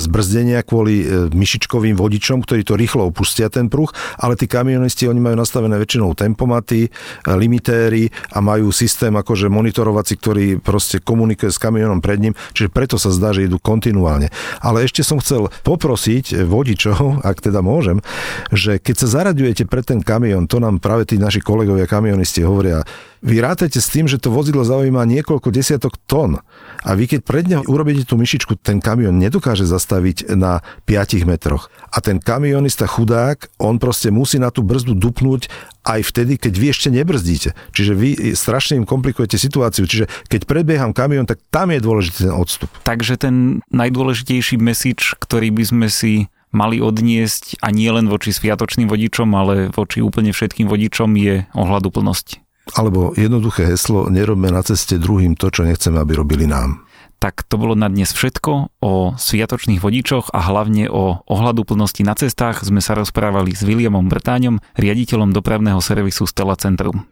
zbrzdenia 0.00 0.64
kvôli 0.64 1.04
myšičkovým 1.34 1.98
vodičom, 1.98 2.40
ktorí 2.40 2.64
to 2.64 2.78
rýchlo 2.78 3.10
opustia 3.10 3.52
ten 3.52 3.68
pruh, 3.68 3.90
ale 4.16 4.38
tí 4.38 4.48
kamionisti, 4.48 5.04
oni 5.04 5.20
majú 5.20 5.36
nastavené 5.36 5.76
väčšinou 5.76 6.14
tempomaty, 6.16 6.88
limitéry 7.26 8.08
a 8.32 8.38
majú 8.38 8.70
systém 8.70 9.10
akože 9.10 9.50
monitorovací, 9.50 10.16
ktorý 10.16 10.46
proste 10.62 11.02
komunikuje 11.02 11.50
s 11.50 11.58
kamionom 11.58 11.98
pred 11.98 12.22
ním, 12.22 12.34
čiže 12.54 12.70
preto 12.70 12.96
sa 12.96 13.10
zdá, 13.10 13.34
že 13.34 13.50
idú 13.50 13.58
kontinuálne. 13.58 14.30
Ale 14.62 14.86
ešte 14.86 14.93
ešte 14.94 15.10
som 15.10 15.18
chcel 15.18 15.50
poprosiť 15.66 16.46
vodičov, 16.46 17.26
ak 17.26 17.42
teda 17.42 17.66
môžem, 17.66 17.98
že 18.54 18.78
keď 18.78 18.94
sa 18.94 19.10
zaraďujete 19.10 19.66
pre 19.66 19.82
ten 19.82 19.98
kamión, 19.98 20.46
to 20.46 20.62
nám 20.62 20.78
práve 20.78 21.10
tí 21.10 21.18
naši 21.18 21.42
kolegovia 21.42 21.90
kamionisti 21.90 22.46
hovoria, 22.46 22.86
vy 23.24 23.40
rátajte 23.40 23.80
s 23.80 23.88
tým, 23.88 24.04
že 24.04 24.20
to 24.20 24.28
vozidlo 24.28 24.62
zaujíma 24.62 25.08
niekoľko 25.08 25.48
desiatok 25.48 25.96
tón 26.04 26.44
a 26.84 26.90
vy 26.92 27.08
keď 27.08 27.20
pred 27.24 27.48
neho 27.48 27.64
urobíte 27.64 28.04
tú 28.04 28.20
myšičku, 28.20 28.60
ten 28.60 28.84
kamión 28.84 29.16
nedokáže 29.16 29.64
zastaviť 29.64 30.36
na 30.36 30.60
5 30.84 31.24
metroch. 31.24 31.72
A 31.88 32.04
ten 32.04 32.20
kamionista 32.20 32.84
chudák, 32.84 33.48
on 33.56 33.80
proste 33.80 34.12
musí 34.12 34.36
na 34.36 34.52
tú 34.52 34.60
brzdu 34.60 34.92
dupnúť 34.92 35.48
aj 35.88 36.04
vtedy, 36.04 36.36
keď 36.36 36.54
vy 36.60 36.66
ešte 36.68 36.88
nebrzdíte. 36.92 37.56
Čiže 37.72 37.92
vy 37.96 38.08
strašne 38.36 38.76
im 38.76 38.84
komplikujete 38.84 39.40
situáciu. 39.40 39.88
Čiže 39.88 40.12
keď 40.28 40.44
predbieham 40.44 40.92
kamión, 40.92 41.24
tak 41.24 41.40
tam 41.48 41.72
je 41.72 41.80
dôležitý 41.80 42.28
ten 42.28 42.36
odstup. 42.36 42.68
Takže 42.84 43.16
ten 43.16 43.64
najdôležitejší 43.72 44.60
message, 44.60 45.16
ktorý 45.16 45.48
by 45.56 45.64
sme 45.64 45.88
si 45.88 46.28
mali 46.54 46.78
odniesť 46.78 47.58
a 47.64 47.74
nie 47.74 47.90
len 47.90 48.06
voči 48.06 48.30
sviatočným 48.30 48.86
vodičom, 48.86 49.26
ale 49.34 49.74
voči 49.74 50.04
úplne 50.04 50.30
všetkým 50.30 50.70
vodičom 50.70 51.10
je 51.18 51.48
ohľaduplnosť. 51.50 52.43
Alebo 52.72 53.12
jednoduché 53.12 53.68
heslo, 53.68 54.08
nerobme 54.08 54.48
na 54.48 54.64
ceste 54.64 54.96
druhým 54.96 55.36
to, 55.36 55.52
čo 55.52 55.68
nechceme, 55.68 56.00
aby 56.00 56.16
robili 56.16 56.48
nám. 56.48 56.80
Tak 57.20 57.44
to 57.48 57.56
bolo 57.56 57.72
na 57.72 57.88
dnes 57.88 58.12
všetko. 58.12 58.80
O 58.84 59.16
sviatočných 59.16 59.80
vodičoch 59.80 60.32
a 60.32 60.44
hlavne 60.44 60.88
o 60.92 61.24
ohľadu 61.24 61.64
plnosti 61.64 62.04
na 62.04 62.12
cestách 62.16 62.64
sme 62.64 62.84
sa 62.84 62.96
rozprávali 62.96 63.56
s 63.56 63.64
Williamom 63.64 64.08
Brtáňom, 64.08 64.60
riaditeľom 64.76 65.32
dopravného 65.32 65.80
servisu 65.80 66.28
Stella 66.28 66.56
Centrum. 66.56 67.08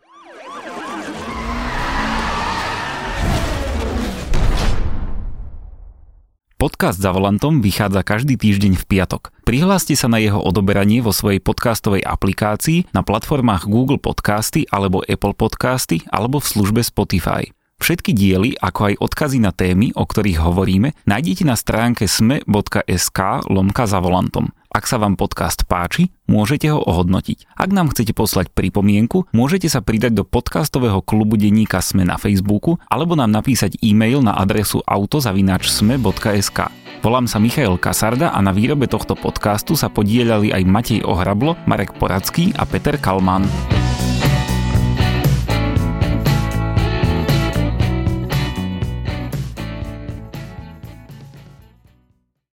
Podcast 6.62 7.02
za 7.02 7.10
volantom 7.10 7.58
vychádza 7.58 8.06
každý 8.06 8.38
týždeň 8.38 8.78
v 8.78 8.84
piatok. 8.86 9.34
Prihláste 9.42 9.98
sa 9.98 10.06
na 10.06 10.22
jeho 10.22 10.38
odoberanie 10.38 11.02
vo 11.02 11.10
svojej 11.10 11.42
podcastovej 11.42 12.06
aplikácii 12.06 12.86
na 12.94 13.02
platformách 13.02 13.66
Google 13.66 13.98
Podcasty 13.98 14.70
alebo 14.70 15.02
Apple 15.02 15.34
Podcasty 15.34 16.06
alebo 16.06 16.38
v 16.38 16.46
službe 16.46 16.86
Spotify. 16.86 17.50
Všetky 17.82 18.14
diely, 18.14 18.54
ako 18.62 18.94
aj 18.94 19.02
odkazy 19.02 19.42
na 19.42 19.50
témy, 19.50 19.90
o 19.98 20.06
ktorých 20.06 20.38
hovoríme, 20.38 20.94
nájdete 21.02 21.42
na 21.42 21.58
stránke 21.58 22.06
sme.sk 22.06 23.18
lomka 23.50 23.90
za 23.90 23.98
volantom. 23.98 24.54
Ak 24.72 24.88
sa 24.88 24.96
vám 24.96 25.20
podcast 25.20 25.68
páči, 25.68 26.16
môžete 26.24 26.72
ho 26.72 26.80
ohodnotiť. 26.80 27.44
Ak 27.60 27.76
nám 27.76 27.92
chcete 27.92 28.16
poslať 28.16 28.56
pripomienku, 28.56 29.28
môžete 29.36 29.68
sa 29.68 29.84
pridať 29.84 30.16
do 30.16 30.24
podcastového 30.24 31.04
klubu 31.04 31.36
denníka 31.36 31.84
Sme 31.84 32.08
na 32.08 32.16
Facebooku 32.16 32.80
alebo 32.88 33.12
nám 33.12 33.36
napísať 33.36 33.76
e-mail 33.84 34.24
na 34.24 34.32
adresu 34.32 34.80
autozavináčsme.sk. 34.88 36.58
Volám 37.04 37.28
sa 37.28 37.36
Michael 37.36 37.76
Kasarda 37.76 38.32
a 38.32 38.40
na 38.40 38.56
výrobe 38.56 38.88
tohto 38.88 39.12
podcastu 39.12 39.76
sa 39.76 39.92
podielali 39.92 40.56
aj 40.56 40.64
Matej 40.64 41.00
Ohrablo, 41.04 41.52
Marek 41.68 41.92
Poradský 42.00 42.56
a 42.56 42.64
Peter 42.64 42.96
Kalman. 42.96 43.44